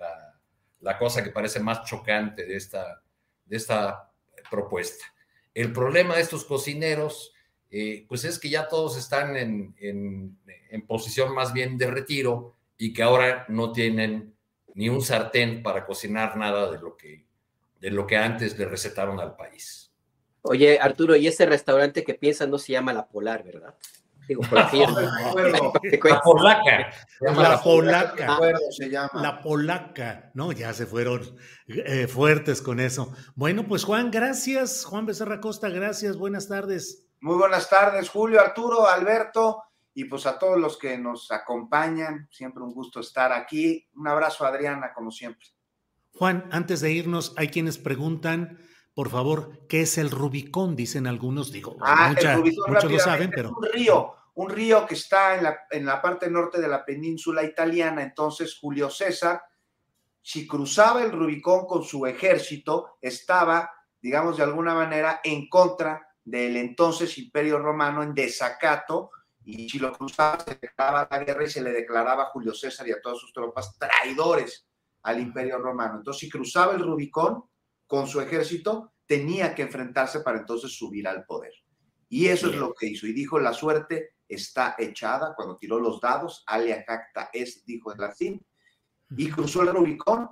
[1.00, 3.02] cosa que parece más chocante de esta,
[3.46, 4.12] de esta
[4.50, 5.06] propuesta.
[5.54, 7.34] El problema de estos cocineros
[7.72, 12.94] eh, pues es que ya todos están en, en, posición más bien de retiro y
[12.94, 14.35] que ahora no tienen
[14.76, 17.26] ni un sartén para cocinar nada de lo que,
[17.80, 19.92] de lo que antes le recetaron al país.
[20.44, 23.74] Oye, Arturo, y ese restaurante que piensas no se llama La Polar, ¿verdad?
[24.28, 24.80] Digo, por aquí.
[24.80, 26.90] la polaca.
[27.20, 28.40] La polaca.
[29.14, 30.32] La polaca.
[30.34, 33.14] No, ya se fueron eh, fuertes con eso.
[33.36, 34.86] Bueno, pues Juan, gracias.
[34.86, 36.18] Juan Becerra Costa, gracias.
[36.18, 37.06] Buenas tardes.
[37.22, 39.64] Muy buenas tardes, Julio, Arturo, Alberto,
[39.96, 42.28] y pues a todos los que nos acompañan.
[42.32, 43.88] Siempre un gusto estar aquí.
[43.96, 45.48] Un abrazo, Adriana, como siempre.
[46.14, 48.60] Juan, antes de irnos, hay quienes preguntan,
[48.94, 50.76] por favor, ¿qué es el Rubicón?
[50.76, 53.50] Dicen algunos, digo, ah, el Rubicón, muchos lo saben, pero...
[53.50, 56.86] Es un río, un río que está en la, en la parte norte de la
[56.86, 58.04] península italiana.
[58.04, 59.42] Entonces, Julio César,
[60.22, 63.72] si cruzaba el Rubicón con su ejército, estaba
[64.06, 69.10] digamos de alguna manera, en contra del entonces Imperio Romano en desacato
[69.46, 72.88] y si lo cruzaba se declaraba la guerra y se le declaraba a Julio César
[72.88, 74.68] y a todas sus tropas traidores
[75.04, 75.98] al Imperio Romano.
[75.98, 77.44] Entonces, si cruzaba el Rubicón
[77.86, 81.54] con su ejército, tenía que enfrentarse para entonces subir al poder.
[82.10, 83.06] Y eso es lo que hizo.
[83.06, 85.36] Y dijo, la suerte está echada.
[85.36, 88.46] Cuando tiró los dados, alia cacta es, dijo en latín,
[89.16, 90.32] y cruzó el Rubicón,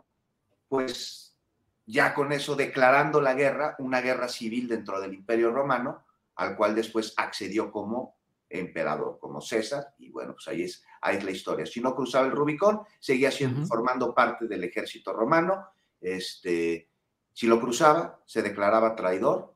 [0.67, 1.37] pues
[1.85, 6.03] ya con eso declarando la guerra, una guerra civil dentro del Imperio Romano,
[6.35, 8.17] al cual después accedió como
[8.59, 11.65] emperador, como César, y bueno, pues ahí es, ahí es la historia.
[11.65, 15.67] Si no cruzaba el Rubicón, seguía siendo, formando parte del ejército romano,
[15.99, 16.89] este,
[17.31, 19.53] si lo cruzaba, se declaraba traidor,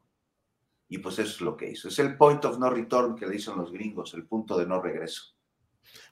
[0.90, 1.90] y pues eso es lo que hizo.
[1.90, 4.82] Es el point of no return que le dicen los gringos, el punto de no
[4.82, 5.36] regreso.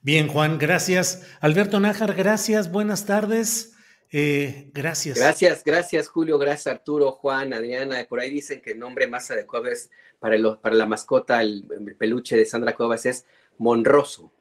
[0.01, 1.27] Bien, Juan, gracias.
[1.41, 3.74] Alberto Nájar, gracias, buenas tardes.
[4.17, 5.17] Eh, gracias.
[5.17, 7.97] Gracias, gracias Julio, gracias Arturo, Juan, Adriana.
[8.07, 9.89] Por ahí dicen que el nombre más adecuado es
[10.19, 11.65] para, para la mascota, el,
[11.99, 13.25] peluche de Sandra Cuevas es
[13.57, 14.31] Monroso.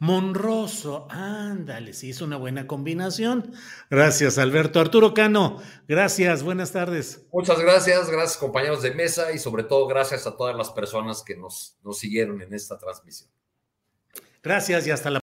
[0.00, 3.52] Monroso, ándale, sí, es una buena combinación.
[3.90, 4.80] Gracias, Alberto.
[4.80, 7.28] Arturo Cano, gracias, buenas tardes.
[7.32, 11.36] Muchas gracias, gracias compañeros de mesa y sobre todo gracias a todas las personas que
[11.36, 13.30] nos, nos siguieron en esta transmisión.
[14.42, 15.25] Gracias y hasta la